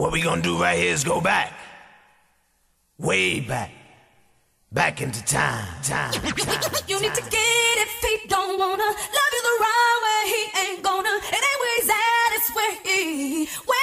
What 0.00 0.12
we 0.12 0.22
gonna 0.22 0.40
do 0.40 0.56
right 0.56 0.78
here 0.78 0.94
is 0.94 1.04
go 1.04 1.20
back. 1.20 1.52
Way 2.96 3.40
back. 3.40 3.70
Back 4.72 5.02
into 5.02 5.22
time. 5.26 5.68
time, 5.82 6.12
time, 6.14 6.72
you 6.88 6.98
need 7.02 7.12
to 7.12 7.20
get 7.20 7.74
it, 7.82 7.88
he 8.00 8.26
don't 8.26 8.58
wanna 8.58 8.82
love 8.82 9.32
you 9.36 9.42
the 9.50 9.56
right 9.60 9.98
way. 10.06 10.22
He 10.32 10.42
ain't 10.62 10.82
gonna. 10.82 11.10
It 11.10 11.42
ain't 11.48 11.60
where 11.60 11.76
he's 11.76 11.90
at, 11.90 12.30
it's 12.32 12.54
where 12.56 12.74
he. 12.82 13.44
Where 13.66 13.79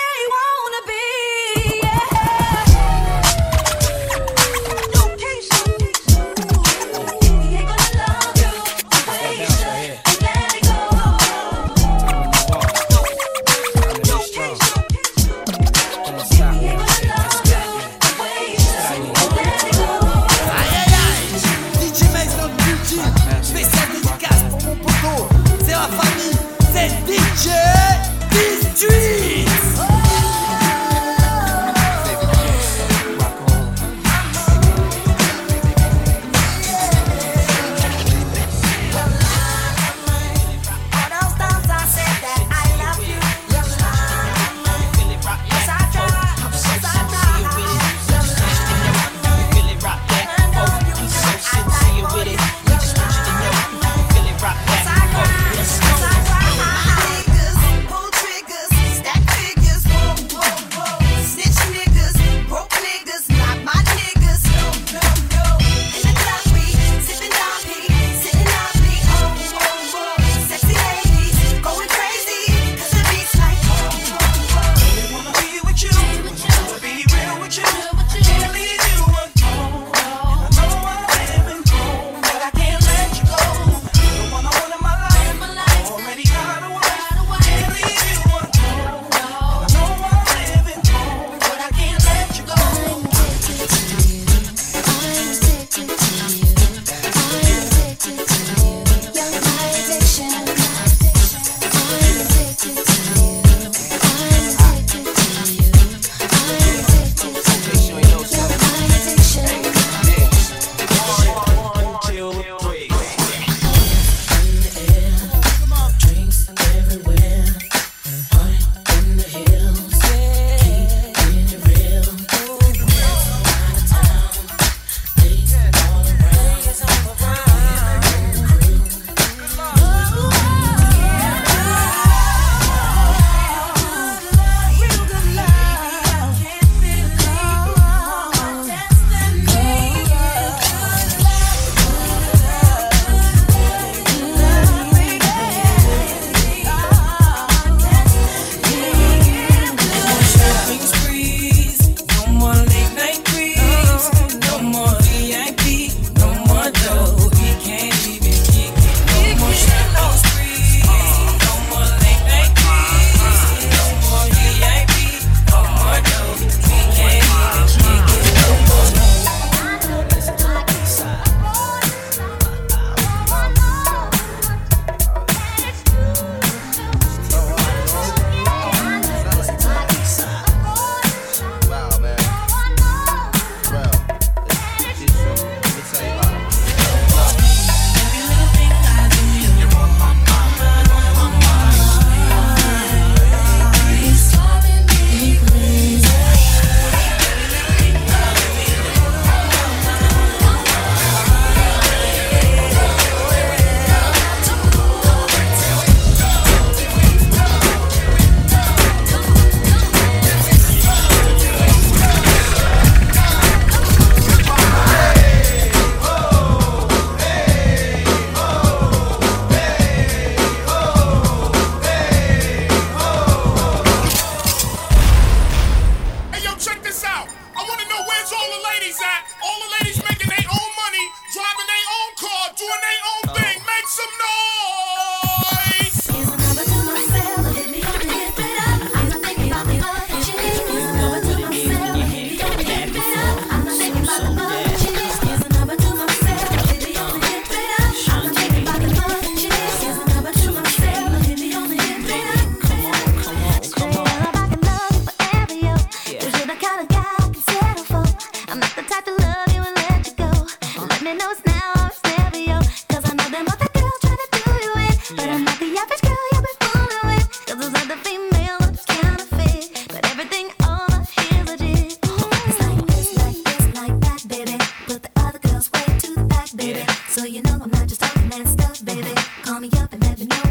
baby. 279.01 279.21
Call 279.43 279.59
me 279.59 279.69
up 279.77 279.93
and 279.93 280.03
let 280.03 280.19
me 280.19 280.25
know. 280.25 280.46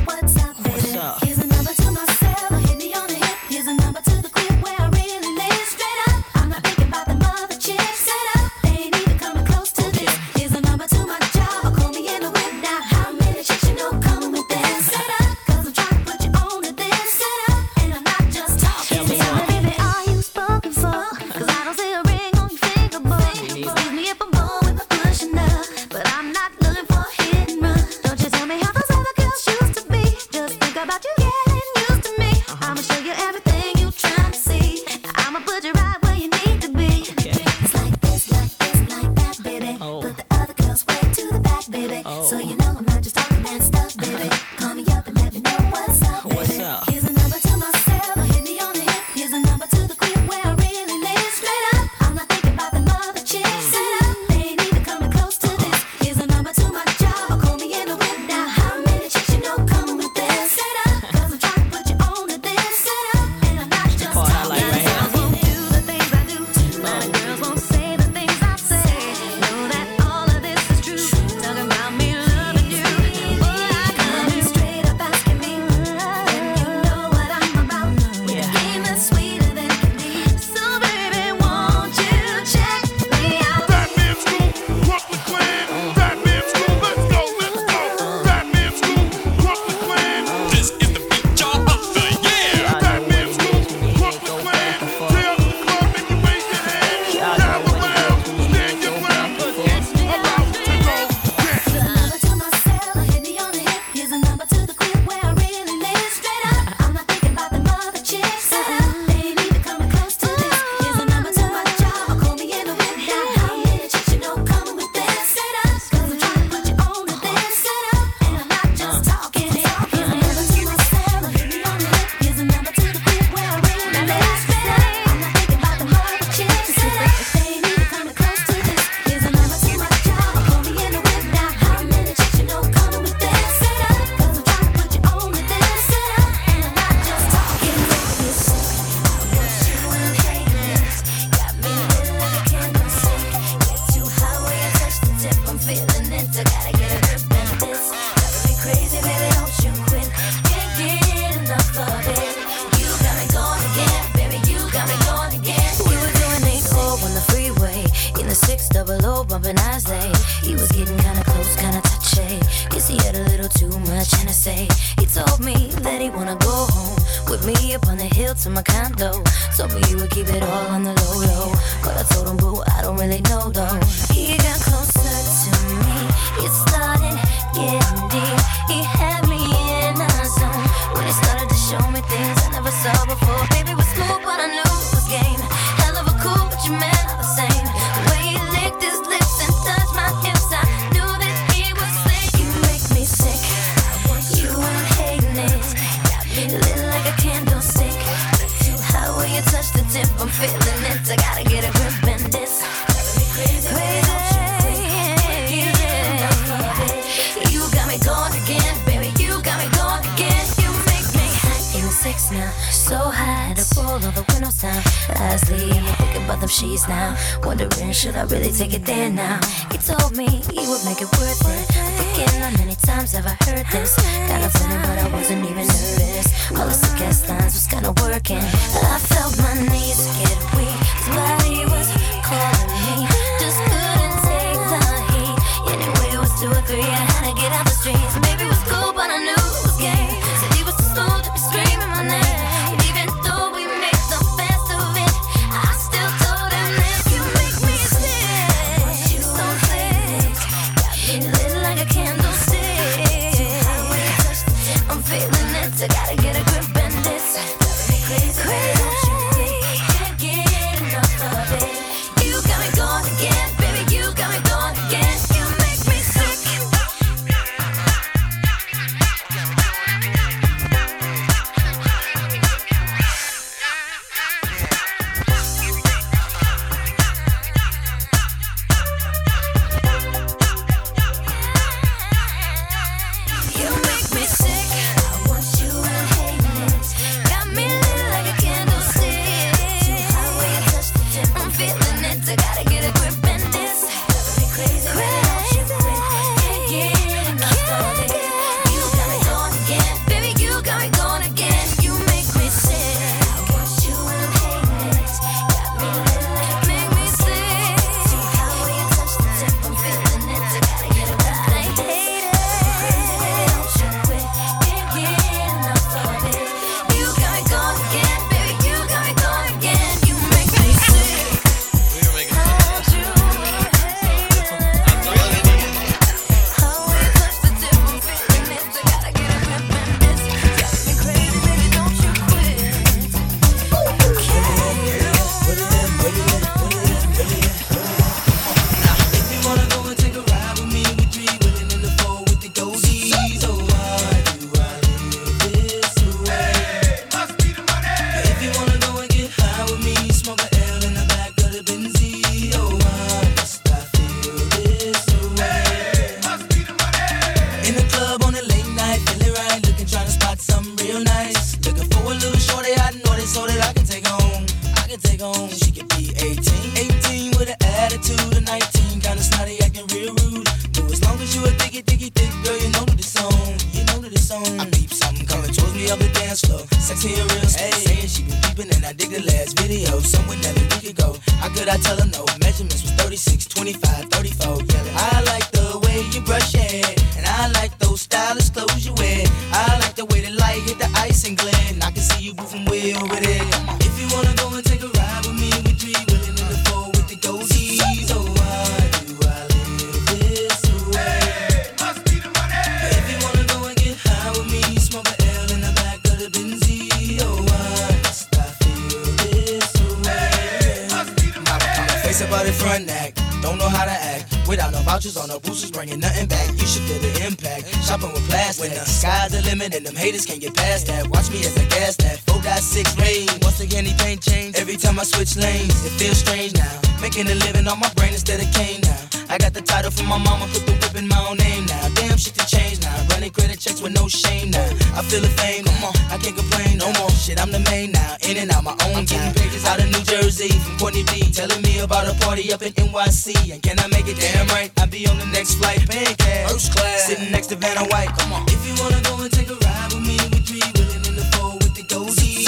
cleaning 438.36 438.54
out 438.54 438.64
my 438.64 438.76
own 438.86 439.04
getting 439.04 439.32
pages 439.32 439.64
out 439.64 439.80
of 439.80 439.86
New 439.86 440.02
Jersey 440.04 440.48
from 440.48 440.78
Courtney 440.78 441.04
B. 441.04 441.32
Telling 441.32 441.62
me 441.62 441.80
about 441.80 442.06
a 442.06 442.14
party 442.24 442.52
up 442.52 442.62
in 442.62 442.72
NYC. 442.72 443.52
And 443.52 443.62
can 443.62 443.78
I 443.78 443.86
make 443.88 444.08
it? 444.08 444.18
Damn 444.18 444.46
right, 444.48 444.70
I'll 444.78 444.86
be 444.86 445.06
on 445.06 445.18
the 445.18 445.26
next 445.26 445.54
flight. 445.54 445.88
Pancake, 445.88 446.48
first 446.48 446.74
class, 446.74 447.06
sitting 447.06 447.30
next 447.30 447.48
to 447.48 447.56
Vanna 447.56 447.84
White. 447.88 448.08
Come 448.18 448.32
on. 448.32 448.44
If 448.48 448.60
you 448.66 448.74
wanna 448.82 449.00
go 449.02 449.22
and 449.22 449.32
take 449.32 449.48
a 449.48 449.54
ride 449.54 449.92
with 449.92 450.06
me, 450.06 450.16
with 450.30 450.46
three, 450.46 450.60
willing 450.76 451.04
in 451.06 451.16
the 451.16 451.26
four 451.36 451.54
with 451.54 451.74
the 451.74 451.84
dozy. 451.88 452.45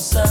You 0.00 0.29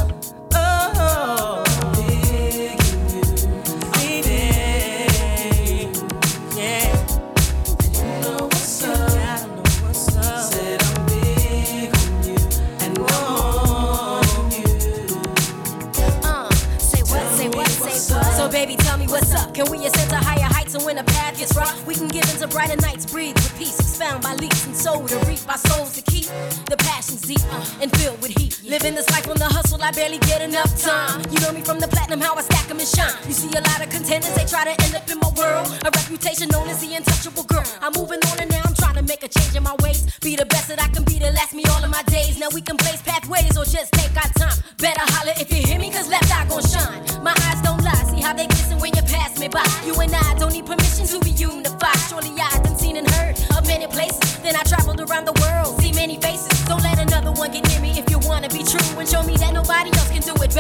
barely 29.99 30.19
get 30.19 30.41
enough 30.41 30.71
time. 30.79 31.19
You 31.29 31.39
know 31.41 31.51
me 31.51 31.61
from 31.61 31.77
the 31.83 31.87
platinum, 31.87 32.21
how 32.21 32.33
I 32.33 32.41
stack 32.41 32.71
'em 32.71 32.79
and 32.79 32.87
shine. 32.87 33.15
You 33.27 33.35
see 33.41 33.51
a 33.59 33.63
lot 33.69 33.79
of 33.83 33.89
contenders, 33.95 34.33
they 34.37 34.45
try 34.45 34.63
to 34.69 34.75
end 34.85 34.93
up 34.95 35.05
in 35.13 35.19
my 35.25 35.31
world. 35.39 35.67
A 35.87 35.89
reputation 35.99 36.47
known 36.53 36.67
as 36.73 36.79
the 36.83 36.89
untouchable 36.97 37.45
girl. 37.53 37.65
I'm 37.83 37.93
moving 37.99 38.21
on 38.29 38.35
and 38.41 38.49
now 38.49 38.63
I'm 38.67 38.75
trying 38.81 38.97
to 39.01 39.05
make 39.11 39.23
a 39.27 39.29
change 39.35 39.53
in 39.59 39.63
my 39.69 39.75
ways. 39.83 39.99
Be 40.21 40.37
the 40.41 40.47
best 40.53 40.67
that 40.69 40.79
I 40.85 40.87
can 40.95 41.03
be 41.03 41.15
to 41.19 41.29
last 41.39 41.53
me 41.53 41.63
all 41.71 41.83
of 41.83 41.91
my 41.97 42.03
days. 42.15 42.33
Now 42.39 42.49
we 42.57 42.61
can 42.61 42.77
blaze 42.77 43.01
pathways 43.09 43.53
or 43.59 43.65
just 43.65 43.91
take 43.99 44.15
our 44.23 44.31
time. 44.41 44.57
Better 44.77 45.05
holler 45.13 45.35
if 45.43 45.47
you 45.55 45.58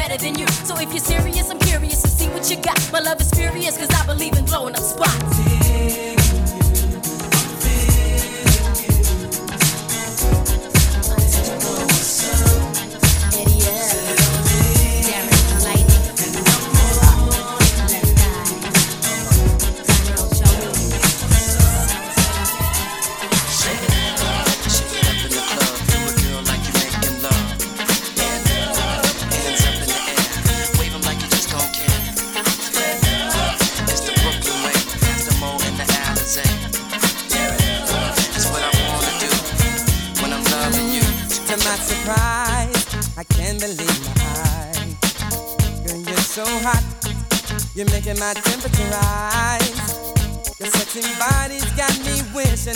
better 0.09 0.23
than 0.23 0.39
you. 0.39 0.47
So 0.65 0.75
if 0.79 0.89
you're 0.89 0.99
serious, 0.99 1.49
I'm 1.49 1.59
curious 1.59 2.01
to 2.01 2.07
see 2.07 2.27
what 2.29 2.49
you 2.49 2.57
got. 2.57 2.77
My 2.91 2.99
love 2.99 3.21
is 3.21 3.29
furious, 3.29 3.77
cause 3.77 3.89
I 3.91 4.05
believe 4.05 4.38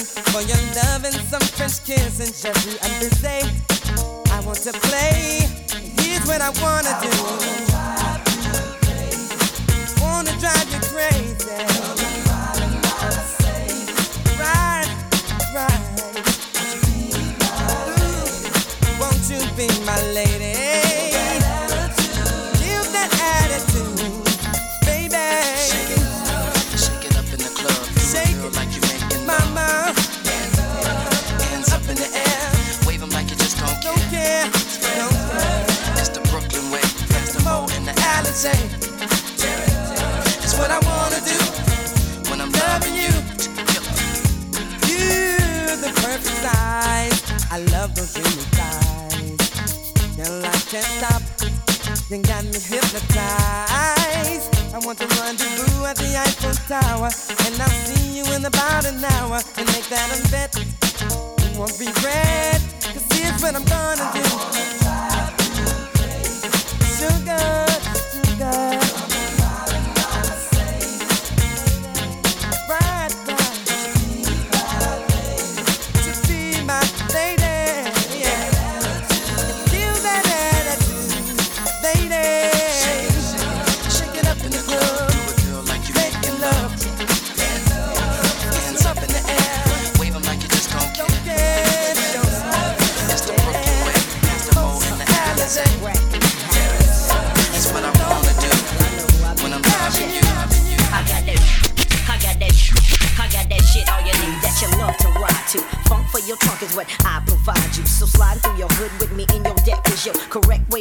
for 0.04 0.42
your 0.42 0.58
love 0.76 1.06
and 1.06 1.16
some 1.16 1.42
French 1.42 1.84
kissing. 1.86 2.34
Jeffrey 2.34 2.78
and 2.84 2.94
Bizet, 3.02 3.48
I 4.32 4.40
want 4.46 4.60
to 4.60 4.74
play. 4.74 5.48
Here's 6.00 6.26
what 6.28 6.42
I 6.42 6.50
wanna 6.62 6.94
do. 7.02 7.12
Wanna 10.02 10.32
drive 10.40 10.68
you 10.74 10.80
crazy. 10.92 11.34
Right, 14.40 14.88
right. 15.56 15.82
Won't 19.00 19.30
you 19.30 19.42
be 19.56 19.68
my 19.86 20.00
lady? 20.14 20.93
Alizé. 38.44 38.52
It's 40.44 40.58
what 40.58 40.70
I 40.70 40.80
wanna 40.80 41.22
do. 41.22 41.38
When 42.30 42.42
I'm 42.42 42.52
Loving 42.52 42.96
you. 42.96 43.14
You're 44.90 45.78
the 45.78 45.92
perfect 46.02 46.38
size. 46.44 47.24
I 47.52 47.60
love 47.72 47.96
those 47.96 48.14
dreamy 48.14 48.46
thighs. 48.58 49.40
I 50.20 50.58
can't 50.72 50.90
stop. 50.98 51.22
You 52.10 52.18
got 52.22 52.44
me 52.44 52.60
hypnotized. 52.60 54.50
I 54.74 54.80
want 54.86 55.00
to 55.00 55.08
rendezvous 55.22 55.86
at 55.86 55.98
the 55.98 56.18
Eiffel 56.18 56.54
Tower. 56.68 57.10
And 57.46 57.62
I'll 57.62 57.70
see 57.86 58.18
you 58.18 58.26
in 58.34 58.46
about 58.46 58.86
an 58.86 59.04
hour. 59.04 59.40
And 59.58 59.68
make 59.68 59.88
that 59.90 60.10
a 60.12 60.32
bet. 60.32 60.56
You 60.56 61.60
won't 61.60 61.80
regret. 61.80 62.62
Cause 62.94 63.06
here's 63.14 63.42
what 63.42 63.56
I'm 63.56 63.66
gonna 63.66 64.12
do. 64.14 64.24
Sugar, 66.98 67.66
sugar. 68.34 68.83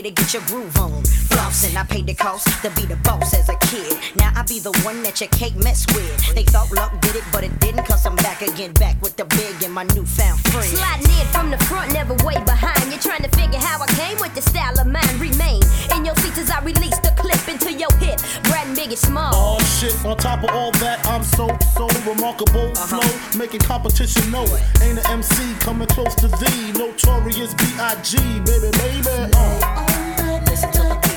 Way 0.02 0.10
to 0.10 0.22
get 0.22 0.34
your 0.34 0.42
groove 0.46 0.76
on. 0.78 1.02
Flossing, 1.30 1.76
I 1.76 1.84
paid 1.84 2.06
the 2.06 2.14
cost 2.14 2.48
to 2.62 2.70
be 2.70 2.86
the 2.86 2.96
boss 3.04 3.34
as 3.34 3.48
a 3.48 3.54
kid. 3.70 3.96
Now 4.16 4.32
I 4.34 4.42
be 4.42 4.58
the 4.58 4.72
one 4.82 5.00
that 5.04 5.20
you 5.20 5.28
can't 5.28 5.54
mess 5.62 5.86
with. 5.94 6.34
They 6.34 6.42
thought 6.42 6.72
luck 6.72 6.90
did 7.00 7.14
it, 7.14 7.24
but 7.30 7.44
it 7.44 7.54
didn't 7.60 7.84
cause 7.84 8.04
I'm 8.04 8.16
back 8.16 8.42
again, 8.42 8.72
back 8.72 9.00
with 9.00 9.16
the 9.16 9.24
big 9.26 9.62
and 9.62 9.72
my 9.72 9.84
newfound 9.94 10.40
friend. 10.50 10.66
Sliding 10.66 11.06
in 11.06 11.26
from 11.28 11.50
the 11.50 11.58
front, 11.70 11.92
never 11.92 12.14
way 12.26 12.34
behind. 12.42 12.90
You're 12.90 12.98
trying 12.98 13.22
to 13.22 13.28
figure 13.36 13.60
how 13.60 13.80
I 13.80 13.86
came 13.94 14.18
with 14.18 14.34
the 14.34 14.42
style 14.42 14.74
of 14.80 14.88
mine. 14.88 15.14
Remain 15.20 15.62
in 15.94 16.04
your 16.04 16.16
seats 16.16 16.38
as 16.38 16.50
I 16.50 16.58
release 16.64 16.98
the 16.98 17.14
clip 17.14 17.46
into 17.46 17.72
your 17.72 17.92
hip. 18.02 18.18
Brat 18.50 18.66
and 18.66 18.76
Biggie 18.76 18.98
Small. 18.98 19.30
Oh 19.34 19.60
shit, 19.78 19.94
on 20.04 20.16
top 20.16 20.42
of 20.42 20.50
all 20.50 20.72
that, 20.82 20.98
I'm 21.06 21.22
so, 21.22 21.46
so 21.78 21.86
remarkable. 22.10 22.74
Flow, 22.90 23.06
making 23.38 23.60
competition 23.60 24.32
know. 24.32 24.42
it. 24.42 24.62
Ain't 24.82 24.98
an 24.98 25.06
MC 25.22 25.54
coming 25.60 25.86
close 25.86 26.16
to 26.16 26.26
thee. 26.26 26.72
Notorious 26.74 27.54
B.I.G. 27.54 28.18
Baby, 28.42 28.70
baby. 28.82 29.30
Uh. 29.38 29.91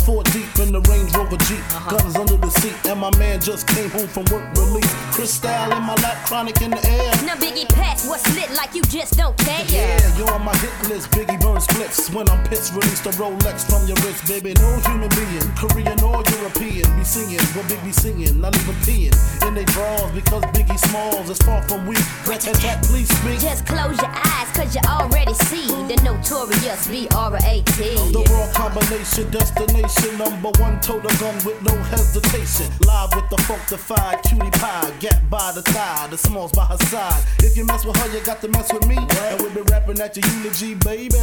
Four 0.00 0.22
deep 0.32 0.48
in 0.58 0.72
the 0.72 0.80
Range 0.88 1.12
Rover 1.14 1.36
Jeep, 1.44 1.60
uh-huh. 1.76 1.98
guns 1.98 2.16
under 2.16 2.36
the 2.36 2.48
seat, 2.48 2.72
and 2.88 2.98
my 2.98 3.12
man 3.18 3.38
just 3.38 3.68
came 3.68 3.90
home 3.90 4.08
from 4.08 4.24
work 4.32 4.48
relief. 4.56 4.88
Crystal 5.12 5.50
in 5.76 5.82
my 5.84 5.94
lap, 6.00 6.16
chronic 6.24 6.62
in 6.62 6.70
the 6.70 6.80
air. 6.88 7.12
Now 7.28 7.36
Biggie 7.36 7.68
Patch, 7.68 8.08
what's 8.08 8.24
lit 8.34 8.50
like 8.56 8.74
you 8.74 8.80
just 8.88 9.18
don't 9.18 9.36
care. 9.36 9.60
Yeah, 9.68 10.00
you're 10.16 10.30
on 10.32 10.42
my 10.42 10.56
hit 10.56 10.72
list. 10.88 11.10
Biggie 11.12 11.38
burn 11.40 11.60
splits 11.60 12.08
when 12.10 12.28
I'm 12.30 12.42
pissed. 12.48 12.72
Release 12.72 13.00
the 13.00 13.10
Rolex 13.20 13.68
from 13.68 13.84
your 13.86 13.96
wrist, 14.00 14.24
baby. 14.26 14.54
No 14.56 14.80
human 14.88 15.12
being, 15.12 15.44
Korean 15.52 16.00
or 16.00 16.24
European, 16.40 16.88
be 16.96 17.04
singing 17.04 17.44
what 17.52 17.68
Big 17.68 17.84
be 17.84 17.92
singing. 17.92 18.40
Not 18.40 18.56
even 18.56 18.74
peeing 18.88 19.12
in 19.46 19.54
they 19.54 19.64
drawers 19.68 20.10
because 20.12 20.42
Biggie 20.56 20.80
Smalls 20.88 21.28
is 21.28 21.38
far 21.44 21.60
from 21.68 21.86
weak. 21.86 22.00
Rat 22.26 22.40
tat 22.40 22.56
tat, 22.56 22.82
please 22.84 23.08
speak. 23.20 23.38
Just 23.40 23.66
close 23.66 24.00
your 24.00 24.10
eyes, 24.10 24.48
cause 24.56 24.74
you 24.74 24.80
already 24.88 25.34
see 25.50 25.68
the 25.92 26.00
notorious 26.02 26.88
B-R-A-T. 26.88 27.78
The 28.16 28.24
raw 28.32 28.48
combination, 28.56 29.30
destination, 29.30 29.89
Number 30.20 30.50
one, 30.60 30.80
total 30.80 31.10
gun 31.18 31.34
with 31.44 31.60
no 31.62 31.74
hesitation. 31.84 32.70
Live 32.86 33.14
with 33.14 33.28
the 33.30 33.36
funkdafied 33.48 34.22
cutie 34.22 34.50
pie, 34.50 34.92
get 35.00 35.28
by 35.28 35.50
the 35.52 35.62
thigh, 35.62 36.06
the 36.08 36.16
smalls 36.16 36.52
by 36.52 36.64
her 36.66 36.76
side. 36.76 37.24
If 37.38 37.56
you 37.56 37.64
mess 37.64 37.84
with 37.84 37.96
her, 37.96 38.16
you 38.16 38.22
got 38.24 38.40
to 38.42 38.48
mess 38.48 38.72
with 38.72 38.86
me. 38.86 38.96
And 38.96 39.40
we'll 39.40 39.50
be 39.54 39.62
rapping 39.62 39.98
at 40.00 40.16
your 40.16 40.26
eulogy, 40.36 40.74
baby. 40.74 41.16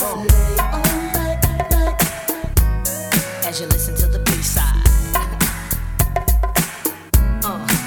Uh. 0.00 0.26
As 3.44 3.60
you 3.60 3.66
listen 3.66 3.96
to 3.96 4.06
the 4.06 4.18
B 4.24 4.32
side. 4.42 4.86
Uh. 7.44 7.66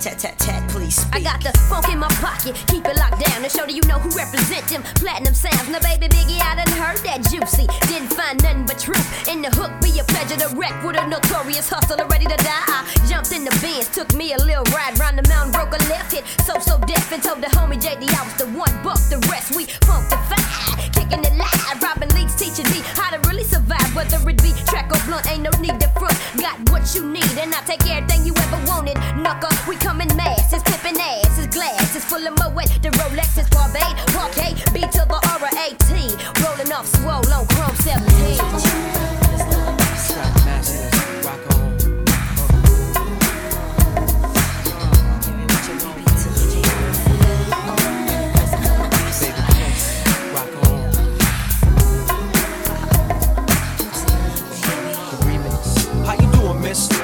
tat 0.00 0.18
tat 0.18 0.38
tat 0.38 0.69
speak. 0.90 1.14
I 1.14 1.20
got 1.20 1.40
the 1.42 1.52
funk 1.70 1.88
in 1.88 1.98
my 1.98 2.08
pocket, 2.20 2.54
keep 2.68 2.84
it 2.86 2.96
locked 2.96 3.22
down 3.24 3.42
to 3.42 3.48
show 3.48 3.64
that 3.66 3.74
you 3.74 3.82
know 3.86 3.98
who 3.98 4.10
represent 4.10 4.66
them 4.68 4.82
platinum 4.98 5.34
sounds. 5.34 5.68
Now, 5.68 5.80
baby 5.80 6.08
Biggie, 6.08 6.40
I 6.42 6.58
done 6.58 6.74
heard 6.76 6.98
that 7.06 7.24
juicy. 7.30 7.66
Didn't 7.88 8.12
find 8.12 8.42
nothing 8.42 8.66
but 8.66 8.78
truth 8.78 9.06
in 9.28 9.42
the 9.42 9.50
hook. 9.50 9.70
Be 9.80 9.98
a 9.98 10.04
pleasure 10.04 10.36
to 10.36 10.48
wreck 10.56 10.74
with 10.82 10.98
a 10.98 11.06
notorious 11.06 11.68
hustler 11.68 12.06
ready 12.06 12.26
to 12.26 12.36
die. 12.36 12.66
I 12.68 12.84
jumped 13.08 13.32
in 13.32 13.44
the 13.44 13.54
Benz, 13.62 13.88
took 13.88 14.12
me 14.14 14.34
a 14.34 14.38
little 14.38 14.66
ride 14.74 14.98
round 14.98 15.18
the 15.18 15.26
mountain, 15.28 15.52
broke 15.52 15.72
a 15.72 15.80
left 15.88 16.12
hit. 16.12 16.26
So 16.44 16.58
so 16.58 16.78
deaf 16.84 17.12
and 17.12 17.22
told 17.22 17.40
the 17.40 17.50
homie 17.54 17.80
JD 17.80 18.10
I 18.10 18.22
was 18.26 18.36
the 18.36 18.46
one. 18.52 18.72
Buck 18.82 19.00
the 19.08 19.18
rest, 19.30 19.54
we 19.56 19.64
funk 19.86 20.08
the 20.10 20.18
five, 20.28 20.76
kicking 20.92 21.22
it 21.24 21.34
live. 21.38 21.82
Robbing 21.82 22.10
leaks, 22.18 22.34
teaching 22.34 22.68
me 22.70 22.82
how 22.98 23.10
to 23.14 23.18
survive. 23.70 23.94
Whether 23.94 24.30
it 24.30 24.42
be 24.42 24.52
track 24.66 24.90
or 24.92 25.00
blunt, 25.06 25.30
ain't 25.30 25.42
no 25.42 25.50
need 25.60 25.78
to 25.80 25.88
front. 25.98 26.16
Got 26.36 26.58
what 26.70 26.94
you 26.94 27.06
need, 27.06 27.30
and 27.38 27.54
I 27.54 27.60
take 27.64 27.86
everything 27.90 28.26
you 28.26 28.34
ever 28.36 28.60
wanted. 28.66 28.96
Knucker, 29.16 29.52
we 29.68 29.76
come 29.76 30.00
in 30.00 30.08
masses, 30.16 30.62
flipping 30.62 31.00
asses, 31.00 31.46
glasses 31.48 32.04
full 32.04 32.26
of 32.26 32.34
Moet. 32.38 32.68
The 32.82 32.90
Rolex 32.98 33.38
is 33.38 33.48
Barbade, 33.50 33.96
Parquet, 34.14 34.54
B 34.72 34.80
to 34.80 35.02
the 35.06 35.18
R 35.34 35.42
A 35.46 35.74
T. 35.86 35.90
Rolling 36.42 36.72
off 36.72 36.86
swole 36.86 37.32
on 37.32 37.46
Chrome 37.48 37.76
17. 37.76 38.09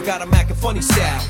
I 0.00 0.02
got 0.02 0.22
a 0.22 0.26
Mac 0.26 0.48
and 0.48 0.56
Cristal 0.56 0.56
funny 0.58 0.80
style. 0.80 1.29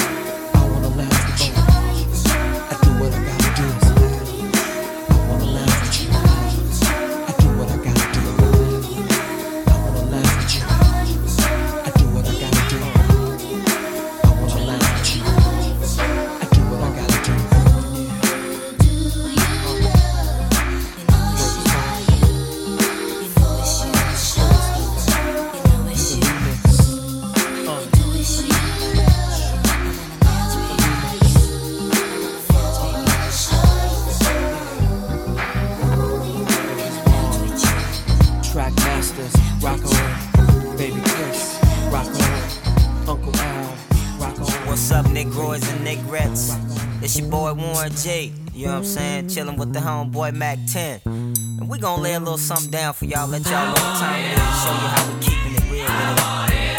What's 44.71 44.89
up, 44.89 45.05
Negroids 45.07 45.69
and 45.69 45.85
Negrettes? 45.85 46.55
It's 47.03 47.19
your 47.19 47.29
boy 47.29 47.51
Warren 47.51 47.91
G. 47.91 48.31
You 48.53 48.67
know 48.67 48.71
what 48.71 48.77
I'm 48.77 48.85
saying? 48.85 49.27
Chillin' 49.27 49.57
with 49.57 49.73
the 49.73 49.81
homeboy 49.81 50.33
Mack 50.33 50.59
10. 50.71 51.01
And 51.05 51.67
we 51.67 51.77
gon' 51.77 52.01
lay 52.01 52.13
a 52.13 52.19
little 52.19 52.37
something 52.37 52.71
down 52.71 52.93
for 52.93 53.03
y'all, 53.03 53.27
let 53.27 53.43
y'all 53.43 53.65
know 53.65 53.71
what 53.71 53.99
time 53.99 54.15
and 54.15 54.39
show 54.63 54.71
you 54.71 54.87
how 54.87 55.11
we 55.11 55.19
keeping 55.19 55.55
it 55.59 55.65
real. 55.67 55.91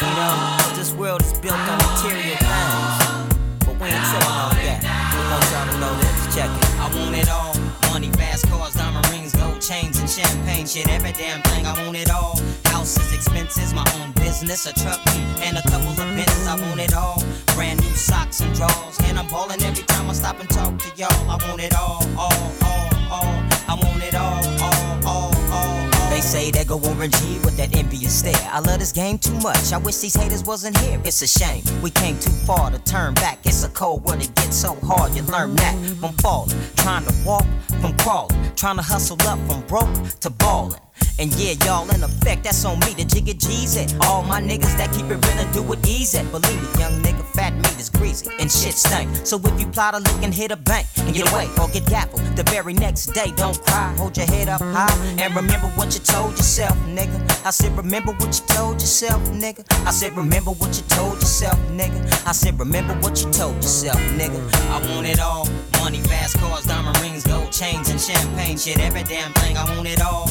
You 0.09 0.17
know, 0.17 0.75
this 0.75 0.95
world 0.95 1.21
is 1.21 1.35
built 1.41 1.53
on 1.53 1.77
material 1.85 2.39
things. 2.41 3.61
But 3.61 3.77
we 3.77 3.89
ain't 3.93 4.05
tripping 4.09 4.41
off 4.41 4.57
that. 4.57 4.81
We 5.13 5.21
want 5.29 5.45
y'all 5.53 5.69
to 5.69 5.79
know 5.79 5.93
this. 6.01 6.35
Check 6.35 6.49
it. 6.49 6.81
I 6.81 6.89
want 6.97 7.15
it 7.15 7.29
all. 7.29 7.93
Money, 7.93 8.09
fast 8.17 8.49
cars, 8.49 8.73
diamond 8.73 9.07
rings, 9.11 9.37
gold 9.37 9.61
chains, 9.61 10.01
and 10.01 10.09
champagne 10.09 10.67
shit. 10.67 10.89
Every 10.89 11.13
damn 11.13 11.43
thing, 11.43 11.67
I 11.67 11.85
want 11.85 11.99
it 11.99 12.11
all. 12.11 12.41
Houses, 12.83 13.13
expenses, 13.15 13.73
my 13.73 13.87
own 14.01 14.11
business, 14.11 14.67
a 14.67 14.73
truck, 14.73 14.99
and 15.41 15.57
a 15.57 15.63
couple 15.63 15.91
of 15.91 15.99
Benzes. 15.99 16.49
I 16.49 16.61
want 16.67 16.81
it 16.81 16.93
all. 16.95 17.23
Brand 17.55 17.81
new 17.81 17.95
socks 17.95 18.41
and 18.41 18.53
drawers, 18.57 18.99
and 19.05 19.21
I'm 19.21 19.29
ballin' 19.29 19.63
every 19.63 19.85
time 19.85 20.11
I 20.11 20.13
stop 20.15 20.41
and 20.41 20.51
talk 20.51 20.77
to 20.81 20.91
y'all. 20.97 21.31
I 21.31 21.39
want 21.47 21.63
it 21.63 21.73
all, 21.77 22.03
all, 22.19 22.33
all, 22.65 22.91
all. 23.09 23.39
I 23.69 23.79
want 23.81 24.03
it 24.03 24.17
all, 24.17 24.45
all, 24.61 25.07
all, 25.07 25.31
all. 25.53 25.95
all. 25.95 26.11
They 26.11 26.21
say 26.21 26.51
they 26.51 26.65
go 26.65 26.77
Warren 26.77 27.13
G 27.13 27.39
with 27.45 27.57
that 27.57 27.73
envious 27.77 28.19
stare. 28.19 28.35
I 28.51 28.59
love 28.59 28.81
this 28.81 28.91
game 28.91 29.17
too 29.17 29.39
much. 29.39 29.73
I 29.73 29.79
wish 29.79 29.99
these 29.99 30.17
haters 30.17 30.43
wasn't 30.43 30.77
here. 30.79 31.01
It's 31.05 31.23
a 31.23 31.29
shame. 31.29 31.63
We 31.83 31.91
came 31.91 32.19
too 32.19 32.33
far 32.33 32.73
to 32.73 32.81
turn 32.81 33.15
back. 33.15 33.39
It's 33.45 33.63
a 33.63 33.69
cold 33.69 34.03
world. 34.05 34.25
It 34.25 34.35
gets 34.35 34.57
so 34.57 34.75
hard. 34.83 35.15
You 35.15 35.23
learn 35.23 35.55
that 35.55 35.77
from 36.01 36.15
falling. 36.15 36.59
Trying 36.75 37.07
to 37.07 37.15
walk 37.25 37.47
from 37.81 37.97
crawling. 37.99 38.37
Trying 38.57 38.79
to 38.79 38.83
hustle 38.83 39.23
up 39.29 39.39
from 39.47 39.61
broke 39.69 40.19
to 40.19 40.31
ballin'. 40.31 40.81
And 41.19 41.33
yeah, 41.35 41.55
y'all 41.65 41.89
in 41.91 42.03
effect, 42.03 42.45
that's 42.45 42.65
on 42.65 42.81
me, 42.81 42.95
the 42.95 43.05
jigga 43.05 43.39
G's 43.39 43.77
it. 43.77 43.95
All 44.03 44.23
my 44.23 44.41
niggas 44.41 44.77
that 44.77 44.93
keep 44.93 45.07
it 45.07 45.19
real 45.25 45.39
and 45.39 45.53
do 45.55 45.73
it 45.73 45.87
easy. 45.87 46.23
Believe 46.31 46.61
me, 46.61 46.81
young 46.81 47.03
nigga, 47.03 47.25
fat 47.35 47.55
meat 47.55 47.79
is 47.79 47.89
greasy 47.89 48.31
and 48.41 48.51
shit 48.51 48.75
stank. 48.75 49.09
So 49.27 49.41
if 49.45 49.61
you 49.61 49.67
plot 49.67 49.95
a 49.95 49.99
lick 49.99 50.23
and 50.23 50.35
hit 50.35 50.51
a 50.51 50.57
bank 50.57 50.87
and 50.99 51.15
get 51.15 51.31
away 51.31 51.49
or 51.61 51.69
get 51.69 51.87
gaffled 51.87 52.23
the 52.37 52.43
very 52.45 52.75
next 52.75 53.07
day, 53.13 53.33
don't 53.37 53.61
cry. 53.67 53.95
Hold 53.99 54.17
your 54.17 54.27
head 54.27 54.49
up 54.49 54.61
high 54.61 54.97
and 55.19 55.35
remember 55.37 55.69
what 55.77 55.95
you 55.95 56.01
told 56.01 56.33
yourself, 56.33 56.77
nigga. 56.89 57.19
I 57.47 57.51
said, 57.51 57.77
remember 57.77 58.13
what 58.13 58.39
you 58.39 58.47
told 58.47 58.81
yourself, 58.81 59.23
nigga. 59.31 59.65
I 59.87 59.91
said, 59.91 60.17
remember 60.17 60.51
what 60.53 60.77
you 60.77 60.83
told 60.89 61.17
yourself, 61.17 61.59
nigga. 61.71 62.01
I 62.27 62.33
said, 62.33 62.59
remember 62.59 62.95
what 62.95 63.23
you 63.23 63.31
told 63.31 63.57
yourself, 63.57 64.01
nigga. 64.19 64.41
I 64.71 64.95
want 64.95 65.07
it 65.07 65.21
all. 65.21 65.47
Money, 65.79 66.01
fast 66.01 66.39
cars, 66.39 66.65
diamond 66.65 66.99
rings, 67.01 67.25
gold 67.25 67.53
chains, 67.53 67.89
and 67.91 68.01
champagne 68.01 68.57
shit. 68.57 68.79
Every 68.81 69.03
damn 69.03 69.33
thing, 69.35 69.57
I 69.57 69.65
want 69.77 69.89
it 69.89 70.01
all. 70.01 70.29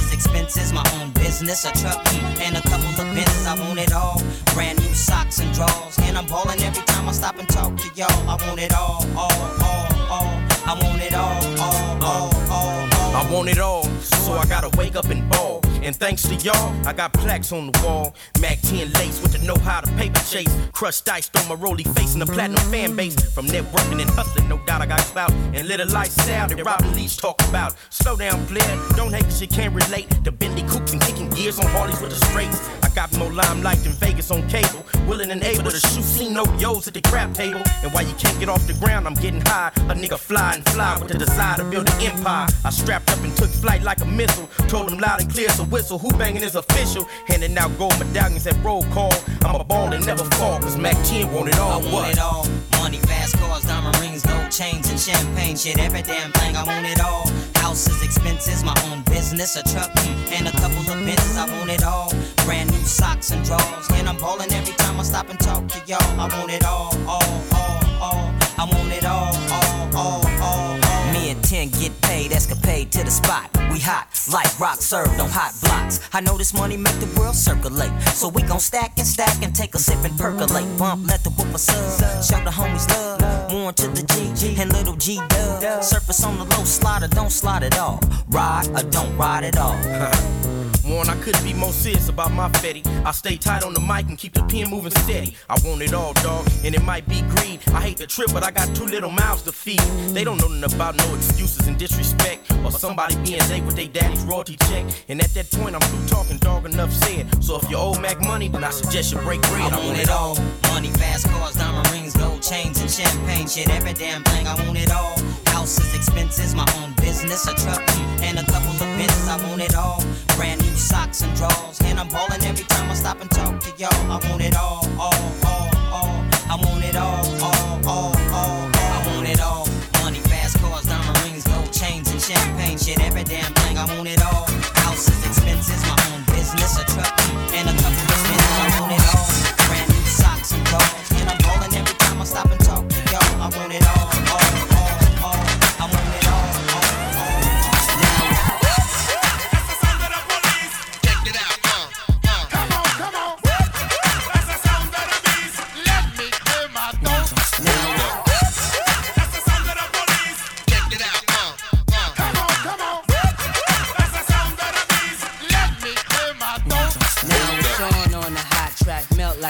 Houses, 0.00 0.14
expenses, 0.14 0.72
my 0.72 0.84
own 0.94 1.10
business, 1.10 1.64
a 1.64 1.72
truck, 1.72 2.00
and 2.40 2.56
a 2.56 2.62
couple 2.62 2.88
of 2.88 3.14
Benzes. 3.14 3.46
I 3.46 3.54
want 3.60 3.78
it 3.78 3.92
all. 3.92 4.22
Brand 4.54 4.78
new 4.80 4.94
socks 4.94 5.40
and 5.40 5.52
drawers, 5.52 5.98
and 6.00 6.16
I'm 6.16 6.26
ballin' 6.26 6.60
every 6.62 6.82
time 6.84 7.08
I 7.08 7.12
stop 7.12 7.38
and 7.38 7.48
talk 7.48 7.76
to 7.76 7.88
y'all. 7.94 8.08
I 8.28 8.36
want 8.46 8.60
it 8.60 8.72
all, 8.72 9.04
all, 9.16 9.30
all, 9.60 9.86
all. 10.10 10.32
I 10.64 10.78
want 10.82 11.02
it 11.02 11.14
all, 11.14 11.44
all, 11.60 12.02
all, 12.02 12.30
all, 12.50 12.88
all. 12.94 13.16
I 13.16 13.28
want 13.30 13.48
it 13.50 13.58
all, 13.58 13.84
so 14.00 14.32
I 14.34 14.46
gotta 14.46 14.70
wake 14.78 14.96
up 14.96 15.06
and 15.06 15.28
ball. 15.30 15.60
And 15.82 15.96
thanks 15.96 16.22
to 16.22 16.34
y'all, 16.36 16.86
I 16.86 16.92
got 16.92 17.12
plaques 17.12 17.52
on 17.52 17.70
the 17.70 17.80
wall. 17.82 18.14
Mack 18.40 18.60
10 18.62 18.92
lace 18.92 19.20
with 19.22 19.32
the 19.32 19.38
know 19.38 19.56
how 19.62 19.80
to 19.80 19.90
paper 19.92 20.20
chase. 20.20 20.54
Crushed 20.72 21.08
ice 21.08 21.30
on 21.38 21.48
my 21.48 21.54
roly 21.54 21.84
face 21.84 22.12
and 22.12 22.22
the 22.22 22.26
platinum 22.26 22.62
fan 22.70 22.94
base. 22.94 23.16
From 23.32 23.46
networking 23.46 24.00
and 24.00 24.10
hustling, 24.10 24.48
no 24.48 24.58
doubt 24.66 24.82
I 24.82 24.86
got 24.86 25.00
clout. 25.00 25.32
And 25.54 25.66
little 25.68 25.88
lifestyle 25.88 26.48
that 26.48 26.64
Robin 26.64 26.94
Leach 26.94 27.16
talk 27.16 27.40
about. 27.48 27.74
Slow 27.88 28.16
down, 28.16 28.46
player, 28.46 28.78
don't 28.94 29.12
hate 29.12 29.24
cause 29.24 29.40
you 29.40 29.48
can't 29.48 29.74
relate. 29.74 30.08
To 30.24 30.32
bendy 30.32 30.62
coops 30.62 30.92
and 30.92 31.00
kicking 31.00 31.29
gears 31.40 31.58
on 31.58 31.66
Harleys 31.66 32.00
with 32.00 32.10
the 32.10 32.26
straights. 32.26 32.68
I 32.82 32.88
got 32.94 33.16
more 33.16 33.32
limelight 33.32 33.78
than 33.78 33.92
Vegas 33.92 34.30
on 34.30 34.46
cable. 34.48 34.84
Willing 35.06 35.30
and 35.30 35.42
able 35.42 35.70
to 35.70 35.80
shoot 35.80 36.04
see 36.04 36.28
no 36.28 36.44
yos 36.58 36.86
at 36.86 36.94
the 36.94 37.00
crap 37.00 37.32
table. 37.32 37.62
And 37.82 37.92
while 37.92 38.06
you 38.06 38.14
can't 38.14 38.38
get 38.38 38.48
off 38.48 38.66
the 38.66 38.74
ground, 38.74 39.06
I'm 39.06 39.14
getting 39.14 39.40
high. 39.40 39.72
A 39.88 39.94
nigga 39.94 40.18
fly 40.18 40.54
and 40.54 40.64
fly 40.68 40.98
with 40.98 41.08
the 41.08 41.18
desire 41.18 41.56
to 41.56 41.64
build 41.64 41.88
an 41.88 42.00
empire. 42.02 42.46
I 42.64 42.70
strapped 42.70 43.10
up 43.10 43.22
and 43.24 43.34
took 43.36 43.48
flight 43.48 43.82
like 43.82 44.00
a 44.02 44.04
missile. 44.04 44.48
Told 44.68 44.90
them 44.90 44.98
loud 44.98 45.20
and 45.22 45.30
clear, 45.32 45.48
so 45.50 45.64
whistle. 45.64 45.98
Who 45.98 46.10
banging 46.18 46.42
is 46.42 46.56
official? 46.56 47.04
Handing 47.26 47.56
out 47.56 47.70
gold 47.78 47.98
medallions 47.98 48.46
at 48.46 48.62
roll 48.62 48.84
call. 48.94 49.14
I'm 49.44 49.54
a 49.54 49.64
ball 49.64 49.92
and 49.92 50.04
never 50.04 50.24
fall, 50.36 50.60
cause 50.60 50.76
Mack 50.76 50.96
10 51.06 51.32
want 51.32 51.48
it 51.48 51.58
all. 51.58 51.72
I 51.72 51.76
want 51.76 51.92
what? 51.92 52.10
it 52.12 52.18
all. 52.18 52.46
Money, 52.78 52.98
fast 52.98 53.38
cars, 53.38 53.62
diamond 53.62 53.96
rings, 53.98 54.22
gold 54.26 54.50
chains, 54.50 54.90
and 54.90 55.00
champagne 55.00 55.56
shit. 55.56 55.78
Every 55.78 56.02
damn 56.02 56.32
thing, 56.32 56.56
I 56.56 56.64
want 56.64 56.86
it 56.86 57.00
all. 57.00 57.28
Houses, 57.56 58.02
expenses, 58.02 58.64
my 58.64 58.74
own 58.90 59.02
business, 59.02 59.56
a 59.56 59.62
truck, 59.62 59.90
and 60.32 60.48
a 60.48 60.52
couple 60.52 60.90
of 60.92 61.00
Benzes. 61.30 61.38
I 61.38 61.58
want 61.58 61.70
it 61.70 61.84
all. 61.84 62.12
Brand 62.44 62.70
new 62.70 62.78
socks 62.78 63.30
and 63.30 63.44
drawers, 63.44 63.88
and 63.92 64.08
I'm 64.08 64.16
ballin' 64.16 64.52
every 64.52 64.74
time 64.74 64.98
I 64.98 65.02
stop 65.02 65.28
and 65.30 65.38
talk 65.38 65.66
to 65.68 65.82
y'all. 65.86 66.20
I 66.20 66.28
want 66.36 66.52
it 66.52 66.64
all, 66.64 66.94
all, 67.08 67.22
all, 67.52 67.80
all. 68.00 68.34
I 68.58 68.64
want 68.64 68.92
it 68.92 69.04
all, 69.04 69.34
all, 69.52 69.96
all, 69.96 70.42
all. 70.42 70.78
Me 71.12 71.30
and 71.30 71.42
10 71.42 71.70
get 71.70 71.98
paid, 72.02 72.32
escapade 72.32 72.92
to 72.92 73.04
the 73.04 73.10
spot. 73.10 73.50
We 73.72 73.78
hot, 73.78 74.08
like 74.32 74.58
rock 74.58 74.80
served 74.80 75.18
on 75.20 75.28
hot 75.28 75.54
blocks. 75.62 76.00
I 76.12 76.20
know 76.20 76.36
this 76.36 76.54
money 76.54 76.76
make 76.76 76.98
the 77.00 77.20
world 77.20 77.34
circulate. 77.34 77.92
So 78.14 78.28
we 78.28 78.42
gon' 78.42 78.60
stack 78.60 78.92
and 78.98 79.06
stack 79.06 79.42
and 79.42 79.54
take 79.54 79.74
a 79.74 79.78
sip 79.78 80.02
and 80.04 80.16
percolate. 80.18 80.66
Bump, 80.78 81.08
let 81.08 81.22
the 81.22 81.30
whoop 81.30 81.56
sub. 81.58 82.24
Show 82.24 82.42
the 82.44 82.50
homies 82.50 82.88
love. 82.90 83.52
More 83.52 83.72
to 83.72 83.88
the 83.88 84.02
G 84.36 84.56
and 84.60 84.72
little 84.72 84.94
G 84.94 85.20
dub. 85.28 85.82
Surface 85.82 86.24
on 86.24 86.38
the 86.38 86.44
low 86.44 86.64
slider, 86.64 87.08
don't 87.08 87.30
slide 87.30 87.62
at 87.62 87.78
all. 87.78 88.00
Ride 88.28 88.68
or 88.68 88.82
don't 88.90 89.16
ride 89.16 89.44
at 89.44 89.58
all. 89.58 89.76
Warn, 90.90 91.08
I 91.08 91.14
couldn't 91.22 91.44
be 91.44 91.54
more 91.54 91.72
serious 91.72 92.08
about 92.08 92.32
my 92.32 92.48
fetty. 92.48 92.84
I 93.06 93.12
stay 93.12 93.36
tight 93.36 93.62
on 93.62 93.74
the 93.74 93.80
mic 93.80 94.08
and 94.08 94.18
keep 94.18 94.32
the 94.32 94.42
pen 94.42 94.70
moving 94.70 94.90
steady. 94.90 95.36
I 95.48 95.56
want 95.64 95.82
it 95.82 95.94
all, 95.94 96.14
dog, 96.14 96.48
and 96.64 96.74
it 96.74 96.82
might 96.82 97.08
be 97.08 97.22
greed. 97.22 97.60
I 97.68 97.80
hate 97.80 97.96
the 97.96 98.08
trip, 98.08 98.32
but 98.32 98.42
I 98.42 98.50
got 98.50 98.74
two 98.74 98.86
little 98.86 99.10
mouths 99.10 99.42
to 99.42 99.52
feed. 99.52 99.78
They 100.12 100.24
don't 100.24 100.38
know 100.38 100.48
nothing 100.48 100.74
about 100.74 100.96
no 100.96 101.14
excuses 101.14 101.68
and 101.68 101.78
disrespect, 101.78 102.50
or 102.64 102.72
somebody 102.72 103.14
being 103.22 103.46
late 103.50 103.62
with 103.62 103.76
their 103.76 103.86
daddy's 103.86 104.24
royalty 104.24 104.56
check. 104.68 104.84
And 105.08 105.20
at 105.20 105.32
that 105.34 105.48
point, 105.52 105.76
I'm 105.76 105.80
through 105.80 106.08
talking, 106.08 106.38
dog, 106.38 106.66
enough 106.66 106.92
said. 106.92 107.28
So 107.42 107.60
if 107.60 107.70
you 107.70 107.76
owe 107.76 107.96
Mack 108.00 108.20
money, 108.20 108.48
then 108.48 108.64
I 108.64 108.70
suggest 108.70 109.12
you 109.12 109.18
break 109.18 109.42
bread. 109.42 109.72
I 109.72 109.86
want 109.86 109.98
it 109.98 110.10
all. 110.10 110.34
Money, 110.74 110.90
fast 110.90 111.28
cars, 111.28 111.54
diamond 111.54 111.88
rings, 111.92 112.16
gold 112.16 112.42
chains, 112.42 112.80
and 112.80 112.90
champagne 112.90 113.46
shit. 113.46 113.68
Every 113.70 113.92
damn 113.92 114.24
thing, 114.24 114.44
I 114.44 114.54
want 114.66 114.76
it 114.76 114.90
all. 114.90 115.16
Houses, 115.46 115.94
expenses, 115.94 116.54
my 116.54 116.66
own 116.82 116.94
business, 116.94 117.46
a 117.46 117.54
truck, 117.54 117.82
and 118.30 118.38
a 118.38 118.44
couple 118.44 118.70
of 118.70 118.88
Benzes. 118.96 119.28
I 119.28 119.36
want 119.48 119.60
it 119.60 119.74
all. 119.74 120.02
Brand 120.36 120.62
new 120.62 120.74
socks 120.74 121.22
and 121.22 121.34
drawers, 121.36 121.80
and 121.84 121.98
I'm 121.98 122.08
ballin' 122.08 122.42
every 122.44 122.64
time 122.64 122.90
I 122.90 122.94
stop 122.94 123.20
and 123.20 123.30
talk 123.30 123.58
to 123.60 123.70
y'all. 123.76 124.06
I 124.06 124.18
want 124.28 124.42
it 124.42 124.56
all, 124.56 124.86
all, 124.98 125.24
all, 125.44 125.68
all. 125.98 126.16
I 126.52 126.56
want 126.62 126.84
it 126.84 126.96
all, 126.96 127.26
all, 127.42 127.88
all, 127.88 128.14
all, 128.32 128.40
all. 128.40 128.70
I 128.96 128.98
want 129.08 129.28
it 129.28 129.40
all. 129.40 129.66
Money, 130.02 130.20
fast 130.30 130.58
cars, 130.60 130.86
diamond 130.86 131.18
rings, 131.24 131.44
gold 131.44 131.72
chains, 131.72 132.10
and 132.10 132.20
champagne 132.22 132.78
shit. 132.78 133.00
Every 133.00 133.24
damn 133.24 133.52
thing, 133.62 133.76
I 133.76 133.84
want 133.96 134.08
it 134.08 134.22
all. 134.22 134.46
Houses, 134.86 135.20
expenses, 135.26 135.82
my 135.90 135.98
own 136.14 136.22
business, 136.30 136.78
a 136.78 136.84
truck, 136.94 137.12
and 137.58 137.68
a 137.68 137.79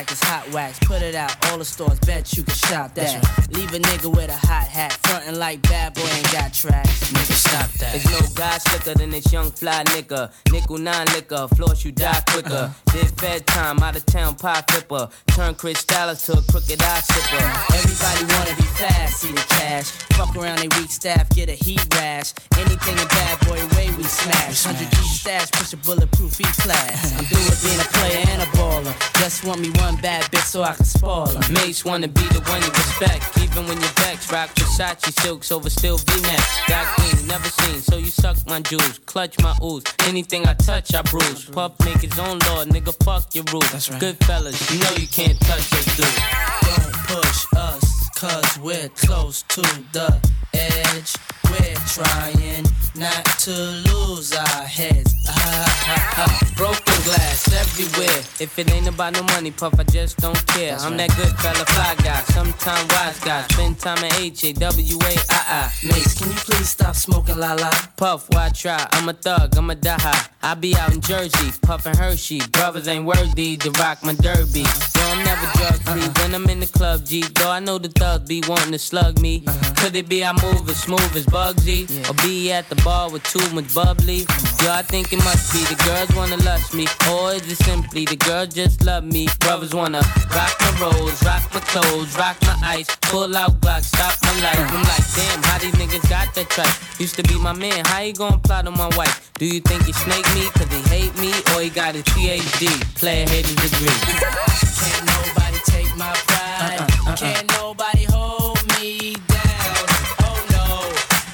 like 0.01 0.11
it's 0.11 0.25
hot 0.25 0.51
wax. 0.53 0.79
Put 0.79 1.03
it 1.03 1.15
out, 1.15 1.33
all 1.47 1.59
the 1.59 1.65
stores, 1.65 2.01
bet 2.01 2.35
you 2.35 2.43
can 2.43 2.55
shop 2.55 2.95
that. 2.95 3.21
Leave 3.51 3.75
a 3.75 3.79
nigga 3.79 4.09
with 4.11 4.31
a 4.31 4.47
hot 4.47 4.67
hat, 4.67 4.93
frontin' 5.03 5.39
like 5.39 5.61
bad 5.63 5.93
boy 5.93 6.09
ain't 6.17 6.33
got 6.33 6.55
tracks. 6.55 7.13
Nigga, 7.13 7.35
stop 7.35 7.71
that. 7.81 7.93
There's 7.93 8.11
no 8.11 8.21
guy 8.35 8.57
slicker 8.59 8.95
than 8.99 9.11
this 9.11 9.31
young 9.31 9.51
fly 9.51 9.85
nigga. 9.93 10.33
Nickel 10.51 10.79
nine 10.79 11.07
liquor, 11.15 11.47
floss 11.49 11.85
you 11.85 11.93
die 11.93 12.23
quicker. 12.31 12.73
Did 12.93 13.11
fed 13.21 13.47
time, 13.47 13.81
out 13.81 13.95
of 13.95 14.07
town 14.07 14.37
pie 14.37 14.65
flipper. 14.71 15.11
Turn 15.27 15.55
Chris 15.55 15.81
Styles 15.81 16.25
to 16.25 16.33
a 16.33 16.43
crooked 16.51 16.81
eye 16.81 17.03
sipper. 17.05 17.45
Everybody 17.77 18.23
wanna 18.33 18.57
be 18.57 18.69
fast, 18.81 19.21
see 19.21 19.33
the 19.33 19.45
cash. 19.49 19.91
Fuck 20.17 20.35
around, 20.37 20.61
they 20.61 20.69
weak 20.81 20.91
staff, 20.91 21.29
get 21.31 21.51
a 21.51 21.57
heat 21.67 21.85
rash. 21.95 22.33
Anything 22.57 22.97
a 22.99 23.07
bad 23.07 23.41
boy 23.47 23.61
way 23.77 23.91
we 23.99 24.05
smash. 24.05 24.65
100 24.65 24.91
G 24.91 24.97
stash, 24.97 25.51
push 25.51 25.75
a 25.75 25.77
bulletproof 25.77 26.41
E 26.41 26.45
class. 26.65 27.13
I'm 27.19 27.25
through 27.27 27.45
with 27.45 27.61
being 27.63 27.81
a 27.81 27.89
player 27.93 28.25
and 28.33 28.43
a 28.43 28.47
baller. 28.57 28.95
Just 29.21 29.45
want 29.45 29.61
me 29.61 29.71
one 29.81 29.90
bad 29.97 30.25
bitch 30.31 30.45
so 30.45 30.63
I 30.63 30.75
can 30.75 30.85
spoil 30.85 31.27
her. 31.27 31.53
Mase 31.53 31.85
wanna 31.85 32.09
be 32.09 32.23
the 32.29 32.41
one 32.41 32.63
you 32.63 32.71
respect. 32.71 33.39
Even 33.43 33.67
when 33.67 33.81
your 33.81 33.95
vex, 34.03 34.31
rock 34.33 34.51
Versace 34.55 35.13
silks 35.21 35.51
over 35.53 35.71
still 35.71 35.99
V-Max. 35.99 36.45
Got 36.69 36.97
green, 36.97 37.27
never 37.27 37.49
seen, 37.49 37.81
so 37.81 37.97
you 37.97 38.07
suck 38.07 38.37
my 38.47 38.61
jewels. 38.61 38.99
Clutch 39.07 39.39
my 39.41 39.55
ooze. 39.63 39.85
Anything 40.07 40.47
I 40.47 40.55
touch, 40.55 40.95
I 40.95 41.03
bruise. 41.03 41.45
Puff 41.47 41.73
make 41.85 42.01
his 42.01 42.19
own 42.19 42.39
law, 42.41 42.65
nigga, 42.65 42.95
fuck 43.05 43.35
your 43.35 43.45
rules. 43.53 43.89
Good 43.99 44.17
fellas, 44.25 44.59
you 44.73 44.81
know 44.81 44.93
you 44.97 45.09
can't 45.09 45.39
touch 45.41 45.73
us, 45.73 45.97
dude. 45.97 46.07
Don't 46.67 46.93
push 47.09 47.47
us, 47.57 48.09
cause 48.17 48.59
we're 48.59 48.89
close 48.91 49.43
to 49.55 49.63
the 49.93 50.19
edge. 50.55 51.15
We're 51.51 51.75
trying 51.87 52.65
not 52.97 53.25
to 53.25 53.51
lose 53.51 54.33
our 54.37 54.63
heads. 54.65 55.15
Ah, 55.29 55.35
ah, 55.87 56.27
ah. 56.29 56.53
Broken 56.57 56.90
glass 57.05 57.53
everywhere. 57.53 58.21
If 58.41 58.59
it 58.59 58.71
ain't 58.73 58.89
about 58.89 59.15
no 59.15 59.23
money, 59.35 59.51
puff, 59.51 59.79
I 59.79 59.85
just 59.85 60.19
don't 60.19 60.47
care. 60.49 60.77
I'm 60.77 60.97
that 60.97 61.11
good 61.17 61.33
fella, 61.39 61.65
fly 61.67 61.95
guy, 62.03 62.21
sometime 62.35 62.87
wise 62.89 63.21
guy. 63.21 63.43
Spend 63.49 63.79
time 63.79 64.05
at 64.05 64.21
H 64.21 64.45
A 64.45 64.53
W 64.53 64.97
A 64.99 65.13
I 65.31 65.43
I. 65.61 65.87
Mase, 65.87 66.15
can 66.19 66.29
you 66.29 66.37
please 66.37 66.69
stop 66.69 66.95
smoking 66.95 67.39
la 67.39 67.55
la? 67.55 67.71
Puff, 67.97 68.29
why 68.31 68.51
try? 68.51 68.87
I'm 68.93 69.09
a 69.09 69.13
thug, 69.13 69.57
I'm 69.57 69.71
a 69.71 69.75
die 69.75 70.27
I 70.43 70.55
be 70.55 70.75
out 70.75 70.95
in 70.95 71.03
Jersey, 71.03 71.53
puffin' 71.61 71.95
Hershey. 71.97 72.41
Brothers 72.53 72.89
ain't 72.89 73.05
worthy 73.05 73.59
to 73.59 73.71
rock 73.73 74.03
my 74.03 74.15
derby. 74.15 74.61
Yo, 74.61 75.03
I'm 75.03 75.23
never 75.25 75.47
drug 75.59 75.75
free 75.83 76.01
uh-huh. 76.01 76.13
when 76.23 76.35
I'm 76.35 76.49
in 76.49 76.61
the 76.61 76.67
club, 76.67 77.05
G. 77.05 77.23
Though 77.23 77.51
I 77.51 77.61
know 77.61 77.77
the 77.77 77.89
thugs 77.89 78.27
be 78.27 78.43
wanting 78.49 78.73
to 78.73 78.79
slug 78.79 79.21
me. 79.21 79.45
Uh-huh. 79.47 79.75
Could 79.77 79.97
it 79.97 80.09
be 80.09 80.25
I 80.25 80.33
move 80.33 80.67
as 80.69 80.81
smooth 80.81 81.15
as 81.15 81.27
Bugsy? 81.27 81.85
Or 82.09 82.15
be 82.23 82.53
at 82.53 82.71
the 82.71 82.77
bar 82.77 83.11
with 83.11 83.23
too 83.25 83.55
much 83.55 83.75
bubbly? 83.75 84.25
Yo, 84.63 84.73
I 84.73 84.83
think 84.83 85.13
it 85.13 85.19
must 85.19 85.53
be 85.53 85.61
the 85.65 85.77
girls 85.85 86.09
wanna 86.17 86.37
lust 86.43 86.73
me, 86.75 86.87
or 87.13 87.33
is 87.33 87.45
it 87.51 87.57
simply 87.65 88.07
the 88.07 88.17
girls 88.17 88.55
just 88.55 88.83
love 88.85 89.05
me? 89.05 89.29
Brothers 89.41 89.75
wanna 89.75 90.01
rock 90.35 90.57
my 90.61 90.73
rolls, 90.81 91.23
rock 91.23 91.43
my 91.53 91.61
clothes, 91.61 92.17
rock 92.17 92.41
my 92.43 92.57
ice, 92.65 92.89
pull 93.03 93.37
out 93.37 93.61
Glock, 93.61 93.83
stop 93.83 94.17
my 94.23 94.33
life. 94.41 94.59
I'm 94.59 94.83
like, 94.85 95.07
damn, 95.15 95.43
how 95.43 95.59
these 95.59 95.75
niggas 95.75 96.09
got 96.09 96.35
that 96.35 96.49
tripe? 96.49 96.75
Used 96.99 97.17
to 97.17 97.23
be 97.23 97.39
my 97.39 97.53
man, 97.53 97.85
how 97.87 98.01
you 98.01 98.15
gon' 98.15 98.41
plot 98.41 98.67
on 98.67 98.77
my 98.77 98.89
wife? 98.97 99.31
Do 99.39 99.47
you 99.47 99.61
think 99.61 99.85
he 99.85 99.93
snake 99.93 100.27
me 100.35 100.49
cause 100.51 100.71
he 100.71 100.81
hate 100.89 101.17
me, 101.19 101.33
or 101.55 101.61
he 101.63 101.71
got 101.71 101.95
a 101.95 102.03
PhD, 102.03 102.69
player 102.97 103.27
hating 103.29 103.57
degree? 103.57 103.97
Can't 104.81 105.07
nobody 105.07 105.59
take 105.67 105.97
my 105.97 106.13
pride. 106.27 106.81
Uh-uh, 106.81 107.11
uh-uh. 107.11 107.17
Can't 107.17 107.49
nobody 107.59 108.05
hold 108.11 108.59
me 108.79 109.15
down. 109.29 109.87
Oh 110.27 110.39
no, 110.57 110.67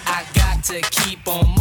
I 0.06 0.24
got 0.34 0.64
to 0.64 0.80
keep 0.90 1.26
on 1.28 1.55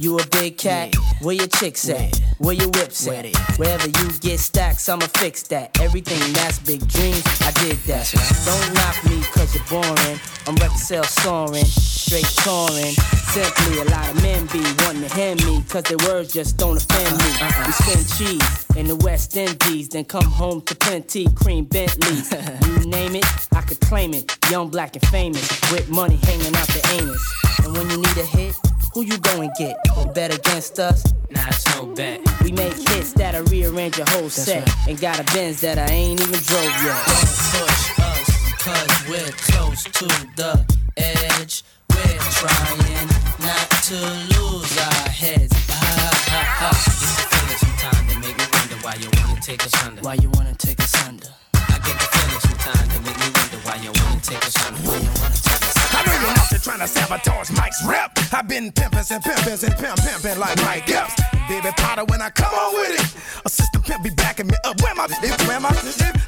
You 0.00 0.16
a 0.16 0.26
big 0.28 0.56
cat? 0.56 0.94
Where 1.20 1.34
your 1.34 1.46
chicks 1.46 1.86
at? 1.90 2.18
Where 2.38 2.54
your 2.54 2.70
whips 2.70 3.06
at? 3.06 3.36
Wherever 3.58 3.86
you 3.86 4.08
get 4.20 4.40
stacks, 4.40 4.88
I'ma 4.88 5.06
fix 5.18 5.42
that. 5.48 5.78
Everything 5.78 6.32
that's 6.32 6.58
big 6.58 6.88
dreams, 6.88 7.22
I 7.42 7.52
did 7.60 7.76
that. 7.84 8.08
Don't 8.46 8.72
knock 8.72 8.96
me 9.04 9.20
cause 9.30 9.54
you're 9.54 9.62
boring. 9.68 10.18
I'm 10.46 10.54
record 10.54 10.78
sales 10.78 11.10
soaring, 11.10 11.66
straight 11.66 12.24
touring. 12.40 12.94
Simply 13.28 13.80
a 13.80 13.84
lot 13.90 14.08
of 14.08 14.22
men 14.22 14.46
be 14.46 14.64
wanting 14.84 15.02
to 15.02 15.14
hand 15.14 15.44
me 15.44 15.62
cause 15.68 15.82
their 15.82 15.98
words 16.08 16.32
just 16.32 16.56
don't 16.56 16.78
offend 16.78 17.18
me. 17.18 17.30
We 17.66 17.72
spend 17.72 18.08
cheese 18.16 18.66
in 18.78 18.86
the 18.86 18.96
West 19.04 19.36
Indies, 19.36 19.90
then 19.90 20.06
come 20.06 20.24
home 20.24 20.62
to 20.62 20.74
plenty 20.76 21.26
cream 21.34 21.66
Bentleys. 21.66 22.32
you 22.66 22.88
name 22.88 23.16
it, 23.16 23.26
I 23.52 23.60
could 23.60 23.80
claim 23.82 24.14
it. 24.14 24.34
Young, 24.50 24.70
black, 24.70 24.96
and 24.96 25.06
famous, 25.08 25.46
with 25.70 25.90
money 25.90 26.16
hanging 26.22 26.56
out 26.56 26.68
the 26.68 26.88
anus. 26.94 27.22
And 27.64 27.76
when 27.76 27.90
you 27.90 27.98
need 27.98 28.16
a 28.16 28.24
hit, 28.24 28.56
who 28.94 29.02
you 29.02 29.18
go 29.18 29.40
and 29.40 29.50
get? 29.58 29.76
Bet 30.14 30.34
against 30.34 30.78
us? 30.78 31.04
Nah, 31.30 31.46
it's 31.48 31.76
no 31.76 31.86
bet. 31.86 32.20
We 32.42 32.52
make 32.52 32.74
hits 32.88 33.12
that'll 33.12 33.44
rearrange 33.44 33.96
your 33.96 34.08
whole 34.10 34.28
set. 34.28 34.68
And 34.88 35.00
got 35.00 35.20
a 35.20 35.24
Benz 35.32 35.60
that 35.60 35.78
I 35.78 35.92
ain't 35.92 36.20
even 36.20 36.40
drove 36.40 36.74
yet. 36.82 36.98
Don't 37.06 37.30
push 37.54 37.98
us, 38.00 38.62
cause 38.62 39.08
we're 39.08 39.32
close 39.46 39.84
to 39.84 40.06
the 40.36 40.64
edge. 40.96 41.62
We're 41.90 42.18
trying 42.34 43.08
not 43.38 43.70
to 43.88 43.98
lose 44.34 44.78
our 44.78 45.08
heads. 45.08 45.54
Ah, 45.70 46.10
ah, 46.30 46.58
ah. 46.60 46.84
Used 46.86 47.18
to 47.18 47.24
feel 47.30 47.50
it 47.50 47.58
sometimes 47.58 48.06
that 48.08 48.18
make 48.20 48.36
me 48.36 48.44
wonder 48.52 48.76
why 48.82 48.94
you 48.98 49.08
wanna 49.22 49.40
take 49.40 49.64
us 49.64 49.84
under. 49.84 50.02
Why 50.02 50.14
you 50.14 50.30
wanna 50.30 50.54
take 50.54 50.80
us 50.80 50.94
under? 51.06 51.28
I 51.54 51.78
get 51.78 51.94
the 51.94 52.08
feeling 52.10 52.40
sometimes 52.40 52.88
that 52.88 53.02
make 53.06 53.18
me 53.18 53.28
wonder 53.38 53.58
why 53.62 53.76
you 53.76 53.92
wanna 54.02 54.20
take 54.20 54.44
us 54.44 54.66
under. 54.66 54.82
Why 54.82 54.96
you 54.98 55.10
wanna 55.20 55.36
take 55.36 55.62
us 55.62 55.79
I 56.00 56.06
know 56.08 56.16
you're 56.16 56.32
out 56.32 56.48
there 56.48 56.58
trying 56.58 56.80
to 56.80 56.88
sabotage 56.88 57.50
Mike's 57.52 57.84
rep. 57.84 58.16
I've 58.32 58.48
been 58.48 58.72
pimping 58.72 59.04
and 59.10 59.22
pimping 59.22 59.60
and 59.68 59.76
pimp 59.76 60.00
pimping 60.00 60.38
like 60.40 60.56
Mike 60.64 60.88
Epps. 60.88 61.12
Baby 61.44 61.68
Potter 61.76 62.04
when 62.08 62.22
I 62.22 62.30
come 62.30 62.54
on 62.54 62.72
with 62.74 62.96
it. 62.96 63.04
Assistant 63.44 63.84
pimp 63.84 64.02
be 64.02 64.10
backing 64.10 64.46
me 64.46 64.56
up. 64.64 64.80
Where 64.80 64.94
my 64.94 65.04
if 65.10 65.36
where 65.46 65.60
my 65.60 65.68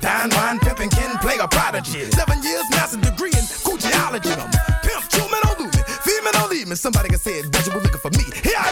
Don 0.01 0.29
Juan 0.31 0.59
pimping 0.61 0.91
can 0.91 1.17
play 1.19 1.39
a 1.41 1.49
prodigy. 1.49 2.05
Seven 2.13 2.43
years 2.43 2.69
master 2.71 3.01
degree 3.01 3.33
in 3.33 3.45
coochology. 3.65 4.37
I'm 4.37 4.51
pimp, 4.85 5.09
true 5.09 5.29
man, 5.33 5.41
don't 5.45 5.61
lose 5.61 5.73
me. 5.73 5.83
Female, 6.05 6.33
don't 6.33 6.51
leave 6.51 6.69
me. 6.69 6.77
Somebody 6.77 7.09
can 7.09 7.19
say 7.19 7.41
it, 7.41 7.51
bet 7.51 7.65
you 7.67 7.73
were 7.73 7.81
looking 7.81 8.01
for 8.01 8.11
me. 8.11 8.25
Here 8.45 8.61
I 8.61 8.72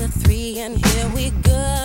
to 0.00 0.08
three, 0.08 0.58
and 0.58 0.84
here 0.86 1.08
we 1.14 1.30
go. 1.42 1.79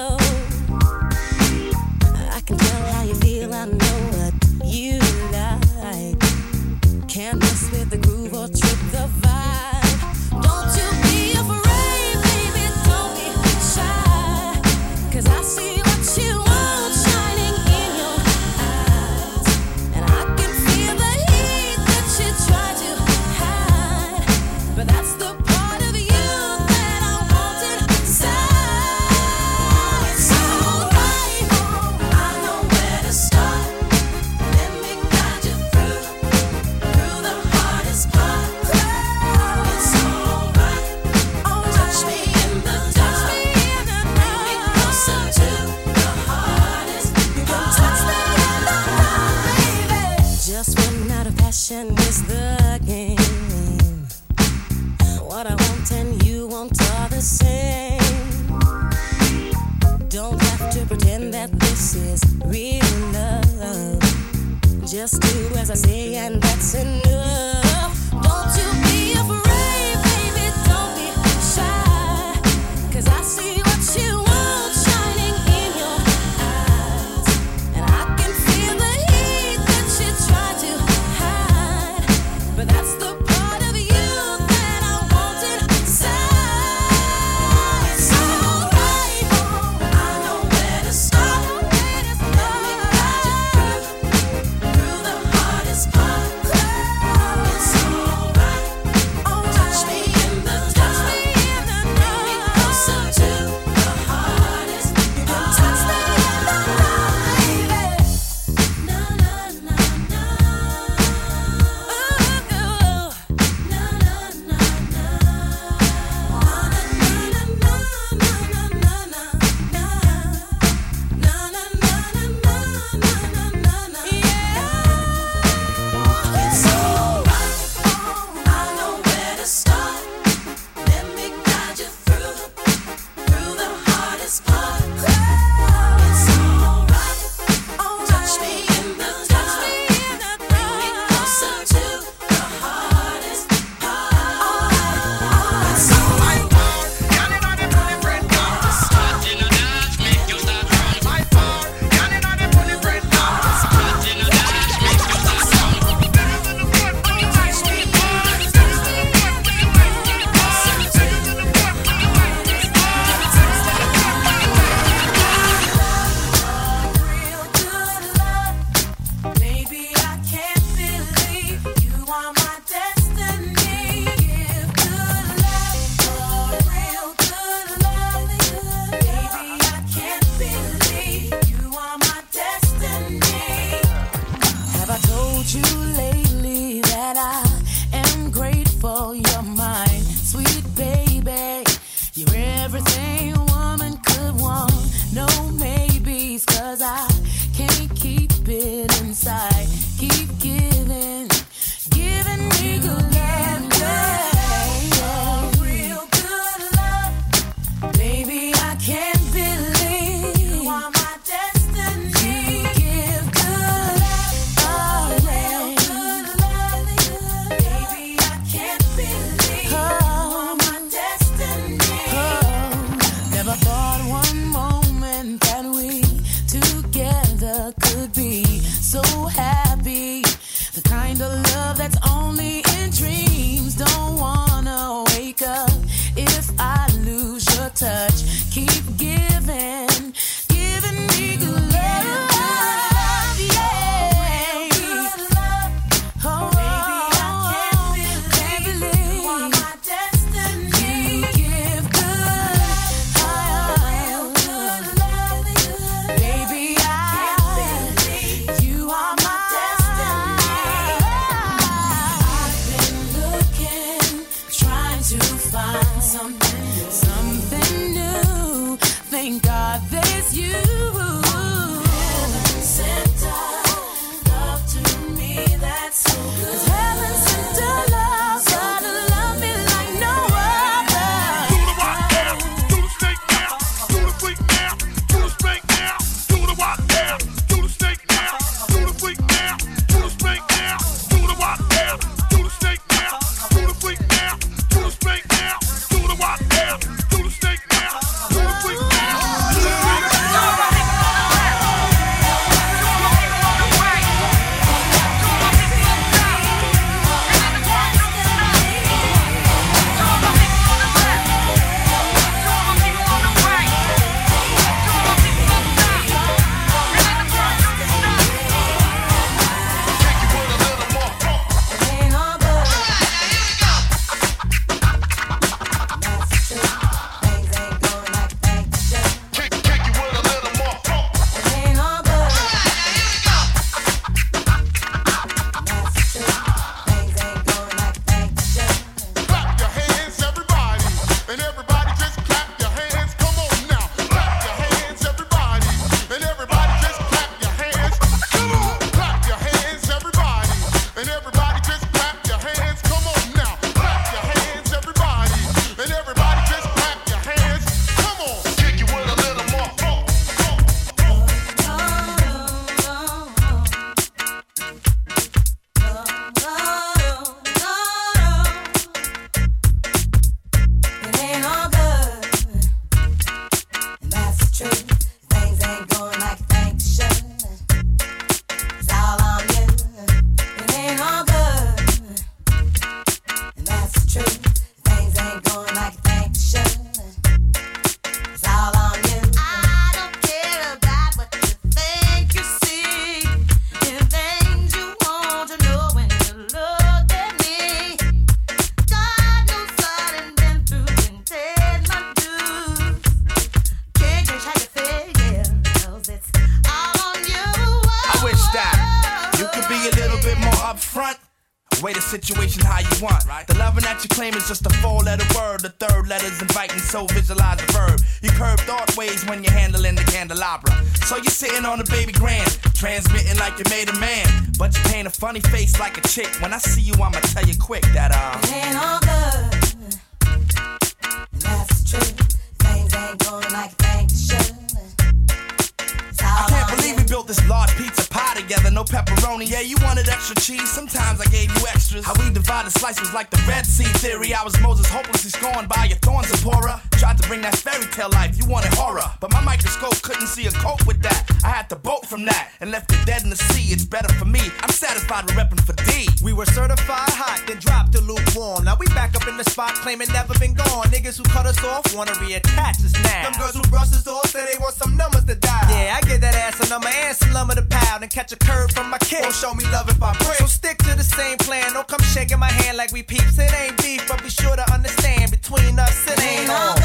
Pepperoni. 439.36 439.50
Yeah, 439.50 439.62
you 439.62 439.76
wanted 439.82 440.08
extra 440.10 440.36
cheese, 440.36 440.70
sometimes 440.72 441.22
I 441.22 441.26
gave 441.26 441.50
you 441.58 441.68
extras. 441.68 442.06
How 442.06 442.14
we 442.14 442.32
divided 442.34 442.72
slices 442.72 443.14
like 443.14 443.30
the 443.30 443.42
Red 443.48 443.66
Sea 443.66 443.86
theory. 444.00 444.34
I 444.34 444.44
was 444.44 444.60
Moses 444.62 444.88
hopelessly 444.88 445.32
scorned 445.32 445.70
by 445.70 445.86
your 445.86 445.98
thorns, 445.98 446.28
Zipporah. 446.28 446.82
Tried 446.98 447.18
to 447.22 447.28
bring 447.28 447.42
that 447.42 447.56
fairy 447.56 447.86
tale 447.92 448.10
life, 448.10 448.38
you 448.38 448.46
wanted 448.48 448.74
horror. 448.74 449.04
But 449.20 449.32
my 449.32 449.42
microscope 449.42 450.02
couldn't 450.02 450.28
see 450.28 450.48
a 450.48 450.52
cope 450.52 450.86
with 450.88 451.02
that. 451.02 451.30
I 451.44 451.50
had 451.50 451.70
to 451.70 451.76
bolt 451.76 452.06
from 452.08 452.26
that 452.26 452.52
and 452.62 452.72
left 452.72 452.92
it 452.92 453.06
dead 453.06 453.24
in 453.24 453.30
the 453.30 453.36
sea. 453.36 453.74
It's 453.74 453.86
better 453.86 454.12
for 454.16 454.26
me. 454.26 454.42
I'm 454.62 454.70
satisfied 454.70 455.26
with 455.26 455.36
repping 455.36 455.62
for 455.62 455.74
D. 455.90 456.08
We 456.24 456.34
were 456.34 456.46
certified 456.46 457.12
hot, 457.12 457.44
then 457.48 457.58
dropped 457.60 457.94
to 457.94 458.02
lukewarm. 458.02 458.64
Now 458.64 458.76
we 458.80 458.88
back 458.88 459.16
up 459.16 459.28
in 459.28 459.38
the 459.38 459.44
spot, 459.44 459.74
claiming 459.76 460.08
never 460.14 460.34
been 460.40 460.54
gone. 460.54 460.88
Niggas 460.88 461.18
who 461.18 461.24
cut 461.24 461.46
us 461.46 461.62
off 461.64 461.94
wanna 461.96 462.12
reattach 462.14 462.84
us 462.84 462.94
now. 463.04 463.30
Them 463.30 463.34
girls 463.40 463.56
who 463.56 463.62
brush 463.70 463.92
us 463.92 464.08
off 464.08 464.30
say 464.30 464.46
they 464.46 464.58
want 464.60 464.76
some 464.76 464.96
numbers 464.96 465.26
to 465.26 465.36
dial. 465.36 465.70
Yeah, 465.70 465.98
I 465.98 466.02
get 466.08 466.22
that 466.22 466.36
ass 466.36 466.60
a 466.66 466.70
number 466.70 466.88
and 466.88 467.16
some 467.16 467.34
lumber 467.34 467.56
to 467.56 467.64
pound 467.64 468.04
and 468.04 468.12
catch 468.12 468.32
a 468.32 468.38
curve 468.38 468.72
from 468.72 468.90
my 468.90 468.98
kid. 469.00 469.22
Won't 469.22 469.36
show 469.36 469.54
me 469.54 469.66
love 469.72 469.90
if 469.90 470.02
I 470.02 470.14
break. 470.18 470.38
So 470.38 470.46
stick 470.46 470.78
to 470.80 470.96
the 470.96 471.04
same 471.04 471.38
plan. 471.38 471.74
Don't 471.74 471.88
come 471.88 472.02
shaking 472.02 472.40
my 472.40 472.52
hand 472.52 472.78
like 472.78 472.92
we 472.92 473.04
peeps. 473.04 473.38
It 473.38 473.54
ain't 473.54 473.78
beef, 473.82 474.08
but 474.08 474.24
be 474.24 474.30
sure 474.30 474.56
to 474.56 474.66
understand 474.74 475.32
between 475.32 475.80
us 475.80 476.08
it 476.08 476.22
ain't 476.22 476.50
all. 476.50 476.85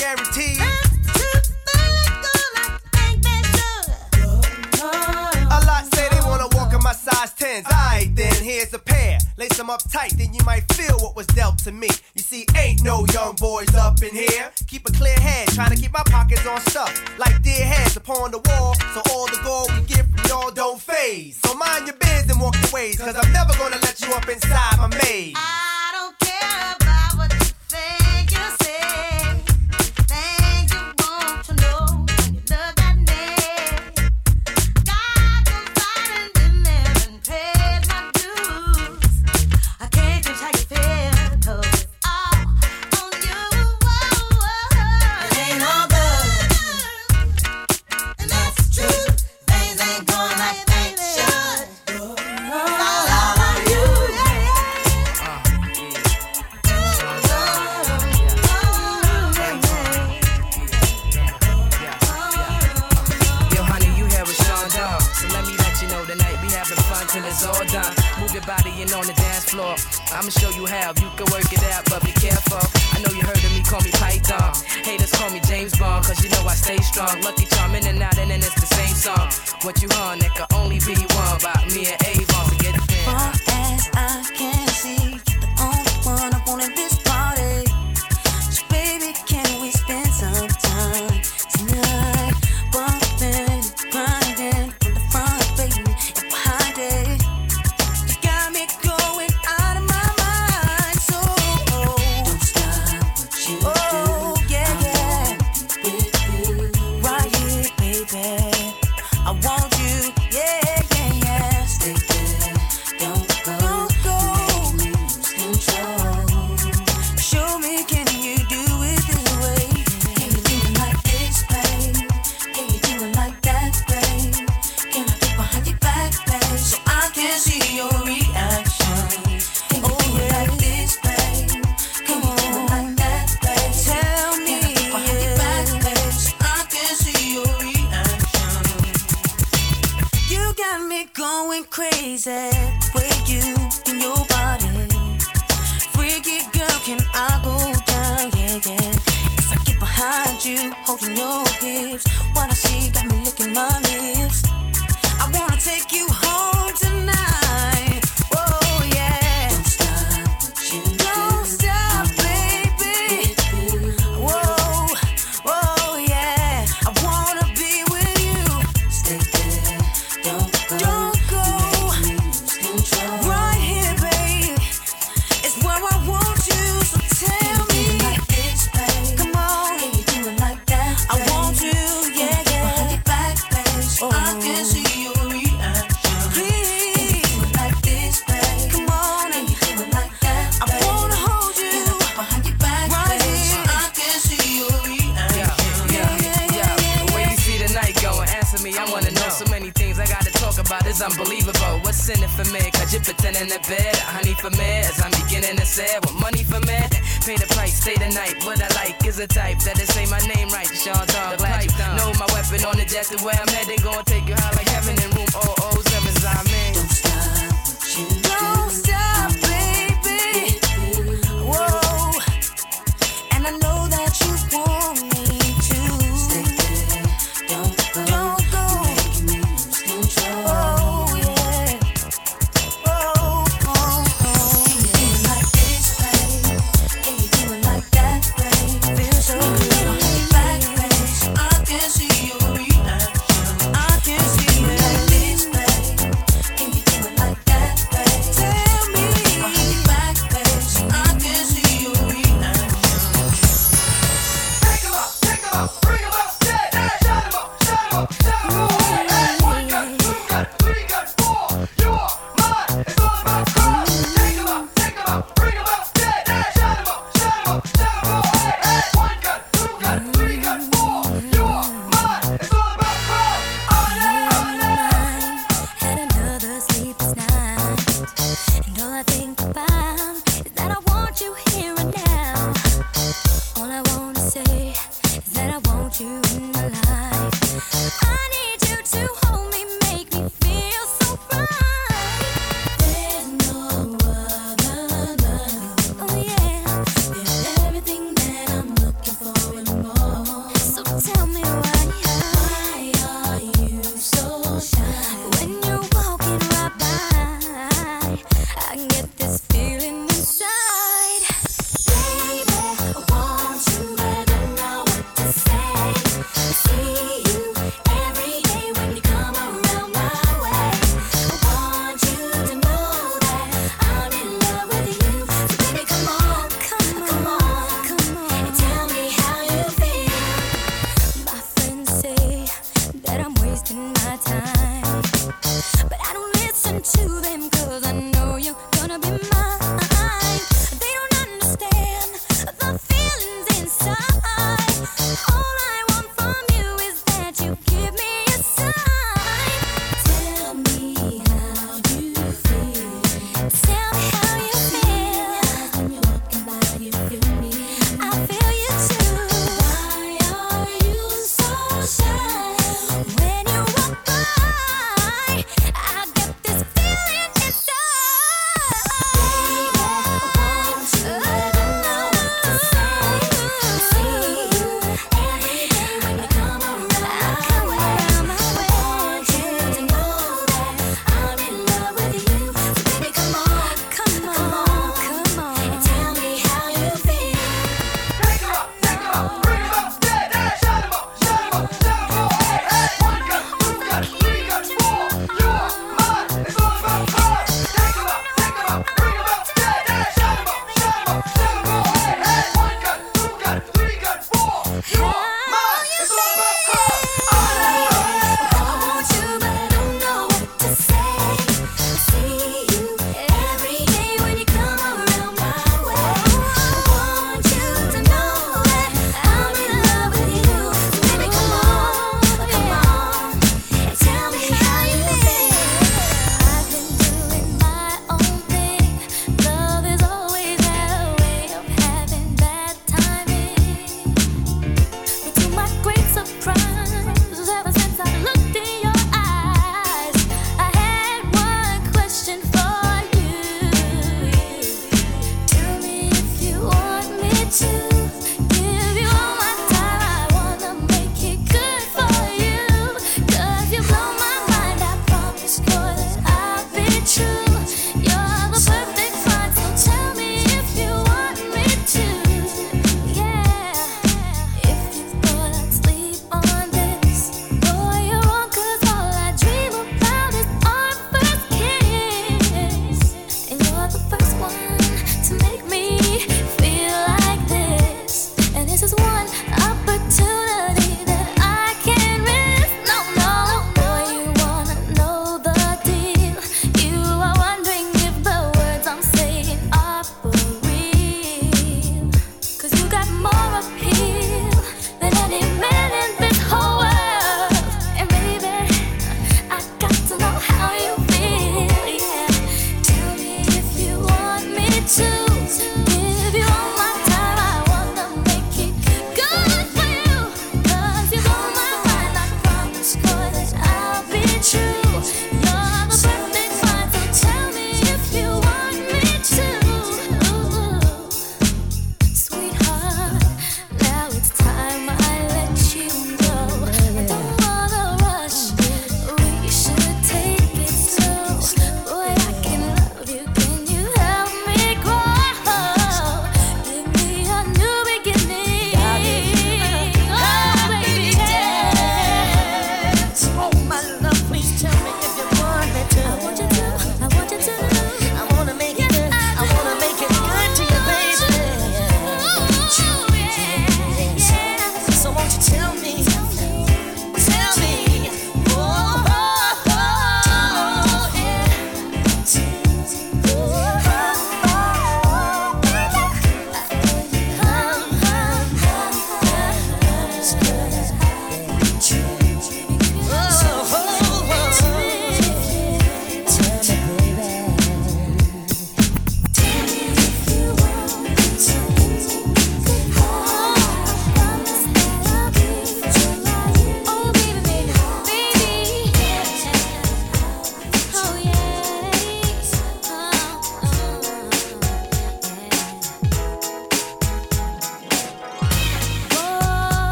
guaranteed. 0.00 0.58
A 5.52 5.58
lot 5.66 5.84
say 5.94 6.08
they 6.08 6.20
wanna 6.24 6.48
walk 6.56 6.72
in 6.72 6.80
my 6.82 6.94
size 6.94 7.34
10s. 7.34 7.66
Alright, 7.66 8.16
then 8.16 8.32
here's 8.42 8.72
a 8.72 8.78
pair. 8.78 9.18
Lace 9.36 9.56
them 9.58 9.68
up 9.68 9.82
tight, 9.92 10.14
then 10.16 10.32
you 10.32 10.40
might 10.46 10.64
feel 10.72 10.96
what 11.00 11.14
was 11.16 11.26
dealt 11.26 11.58
to 11.58 11.72
me. 11.72 11.88
You 12.14 12.22
see, 12.22 12.46
ain't 12.56 12.82
no 12.82 13.04
young 13.12 13.34
boys 13.36 13.74
up 13.74 14.02
in 14.02 14.14
here. 14.14 14.50
Keep 14.66 14.88
a 14.88 14.92
clear 14.92 15.18
head, 15.18 15.48
trying 15.48 15.70
to 15.70 15.76
keep 15.76 15.92
my 15.92 16.02
pockets 16.06 16.46
on 16.46 16.60
stuff. 16.62 16.92
Like 17.18 17.42
dear 17.42 17.64
heads 17.66 17.96
upon 17.96 18.30
the 18.30 18.38
wall, 18.38 18.74
so 18.94 19.02
all 19.12 19.26
the 19.26 19.40
gold 19.44 19.70
we 19.74 19.82
get 19.86 20.06
from 20.06 20.24
y'all 20.28 20.50
don't 20.50 20.80
phase. 20.80 21.38
So 21.44 21.54
mind 21.54 21.86
your 21.86 21.96
biz 21.96 22.30
and 22.30 22.40
walk 22.40 22.54
your 22.62 22.72
ways, 22.72 22.98
cause 22.98 23.16
I'm 23.16 23.32
never 23.32 23.52
gonna 23.58 23.78
let 23.82 24.00
you 24.00 24.12
up 24.14 24.26
inside 24.28 24.78
my 24.78 24.88
maze. 25.04 25.36
I'ma 70.12 70.30
show 70.30 70.50
you 70.50 70.66
how 70.66 70.90
you 71.00 71.08
can 71.16 71.26
work 71.30 71.50
it 71.52 71.62
out, 71.72 71.84
but 71.88 72.02
be 72.04 72.12
careful. 72.12 72.60
I 72.92 73.00
know 73.02 73.12
you 73.14 73.22
heard 73.22 73.38
of 73.38 73.52
me, 73.52 73.62
call 73.62 73.80
me 73.80 73.90
Python. 73.92 74.54
Haters 74.84 75.12
call 75.12 75.30
me 75.30 75.40
James 75.40 75.76
Bond, 75.78 76.04
cause 76.04 76.22
you 76.22 76.30
know 76.30 76.42
I 76.46 76.54
stay 76.54 76.78
strong. 76.78 77.20
Lucky 77.22 77.46
charm 77.46 77.74
in 77.74 77.86
and 77.86 78.02
out, 78.02 78.18
and 78.18 78.30
then 78.30 78.40
it's 78.40 78.54
the 78.54 78.66
same 78.66 78.94
song. 78.94 79.28
What 79.62 79.80
you 79.82 79.88
on, 80.02 80.18
it 80.18 80.34
can 80.34 80.46
only 80.54 80.78
be 80.80 80.94
one 80.94 81.36
about 81.38 81.66
me 81.72 81.86
and 81.86 81.98
Avon. 82.06 82.46
So 82.50 82.56
get 82.58 82.74
it 82.74 82.90
Far 83.04 83.32
as 83.48 83.90
I 83.94 84.24
can 84.34 84.68
see, 84.68 85.09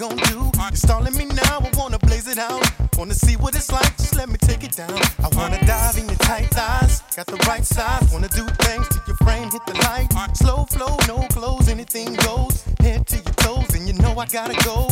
gon' 0.00 0.16
do? 0.16 0.50
You're 0.56 0.72
stalling 0.72 1.14
me 1.14 1.26
now, 1.26 1.58
I 1.60 1.70
wanna 1.76 1.98
blaze 1.98 2.26
it 2.26 2.38
out. 2.38 2.64
Wanna 2.96 3.12
see 3.12 3.36
what 3.36 3.54
it's 3.54 3.70
like, 3.70 3.94
just 3.98 4.16
let 4.16 4.30
me 4.30 4.38
take 4.38 4.64
it 4.64 4.72
down. 4.72 4.98
I 5.18 5.28
wanna 5.36 5.60
dive 5.66 5.98
in 5.98 6.06
your 6.06 6.16
tight 6.16 6.48
thighs, 6.50 7.02
got 7.14 7.26
the 7.26 7.36
right 7.46 7.66
size. 7.66 8.10
Wanna 8.10 8.28
do 8.28 8.46
things 8.64 8.88
to 8.88 9.02
your 9.06 9.16
frame, 9.16 9.50
hit 9.50 9.64
the 9.66 9.74
light. 9.84 10.08
Slow 10.34 10.64
flow, 10.64 10.96
no 11.06 11.26
clothes, 11.28 11.68
anything 11.68 12.14
goes. 12.14 12.64
Head 12.80 13.06
to 13.08 13.16
your 13.16 13.34
toes, 13.44 13.74
and 13.74 13.86
you 13.86 13.92
know 13.92 14.18
I 14.18 14.24
gotta 14.24 14.54
go. 14.64 14.88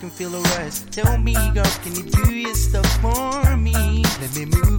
can 0.00 0.08
feel 0.08 0.30
the 0.30 0.40
rest. 0.56 0.90
Tell 0.90 1.18
me, 1.18 1.34
girl, 1.52 1.64
can 1.82 1.94
you 1.94 2.04
do 2.04 2.34
your 2.34 2.54
stuff 2.54 2.86
for 3.02 3.56
me? 3.56 4.02
Let 4.20 4.34
me 4.34 4.46
move. 4.46 4.69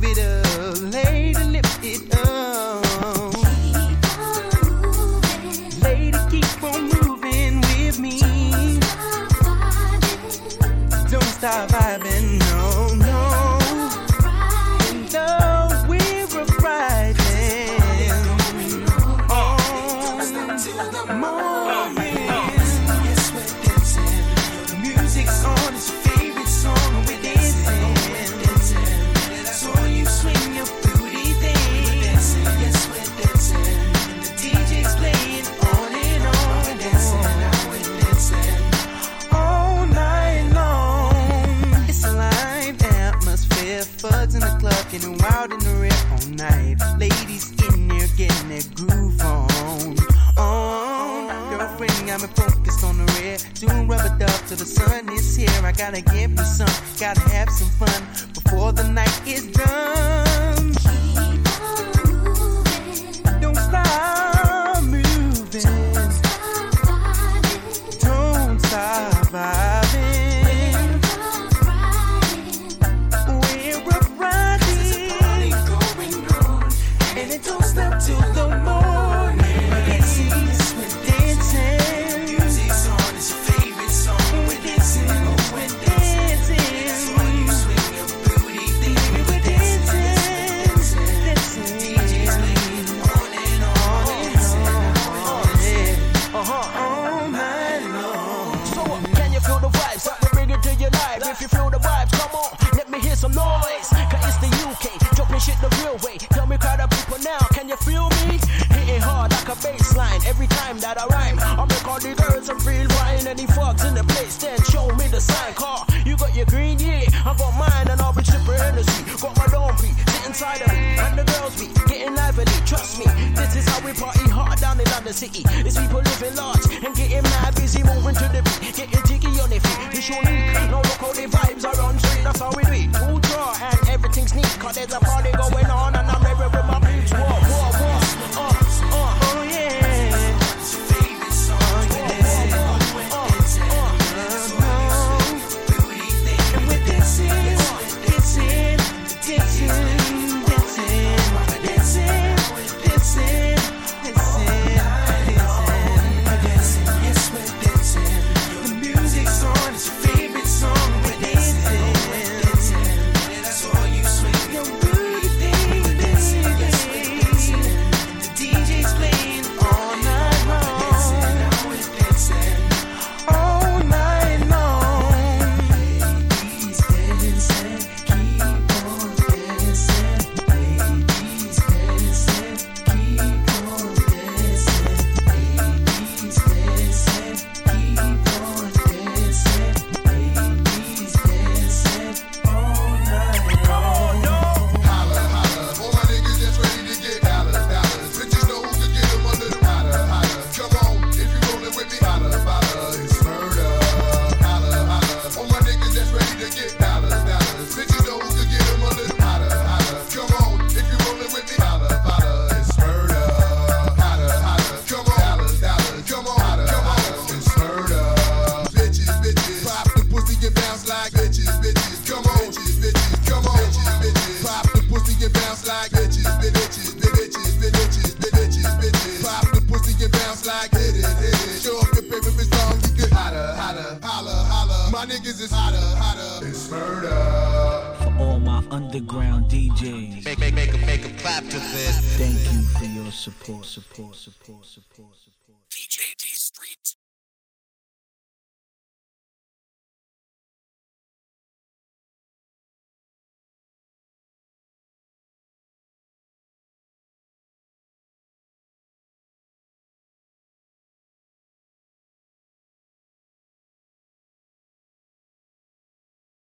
Sitting 120.07 120.34
tired 120.34 120.61
of 120.61 120.72
me, 120.72 120.98
and 120.98 121.18
the 121.19 121.23
girls 121.23 121.56
be 121.60 121.68
getting 121.90 122.15
lively. 122.15 122.45
Trust 122.65 122.99
me, 122.99 123.06
this 123.36 123.56
is 123.56 123.68
how 123.68 123.86
we 123.86 123.94
party 123.94 124.30
hard 124.30 124.60
down 124.60 124.80
in 124.80 124.88
London 124.91 125.14
City. 125.14 125.44
It's 125.65 125.78
people 125.80 126.02
living 126.02 126.36
large 126.36 126.65
and 126.72 126.95
getting 126.95 127.23
mad 127.23 127.56
busy, 127.56 127.84
moving 127.84 128.15
to 128.15 128.28
the 128.32 128.41
beat, 128.41 128.76
getting 128.76 129.03
jiggy 129.06 129.40
on 129.40 129.49
their 129.49 129.60
feet. 129.60 129.98
It's 129.98 130.10
your 130.10 130.23
new, 130.23 130.53
now 130.72 130.82
look 130.82 131.02
how 131.03 131.11
the 131.14 131.28
vibes 131.28 131.65
are 131.65 131.82
on 131.82 131.99
street. 131.99 132.23
That's 132.23 132.40
how 132.40 132.52
we 132.56 132.64
do 132.64 132.72
it. 132.72 132.95
Ultra 132.95 133.45
and 133.69 133.90
everything's 133.90 134.34
neat, 134.34 134.53
cause 134.60 134.76
there's 134.76 134.94
a 134.94 134.99
party 134.99 135.32
going 135.34 135.65
on, 135.68 135.95
and 135.95 136.07
I'm 136.10 136.26
everywhere. 136.26 136.70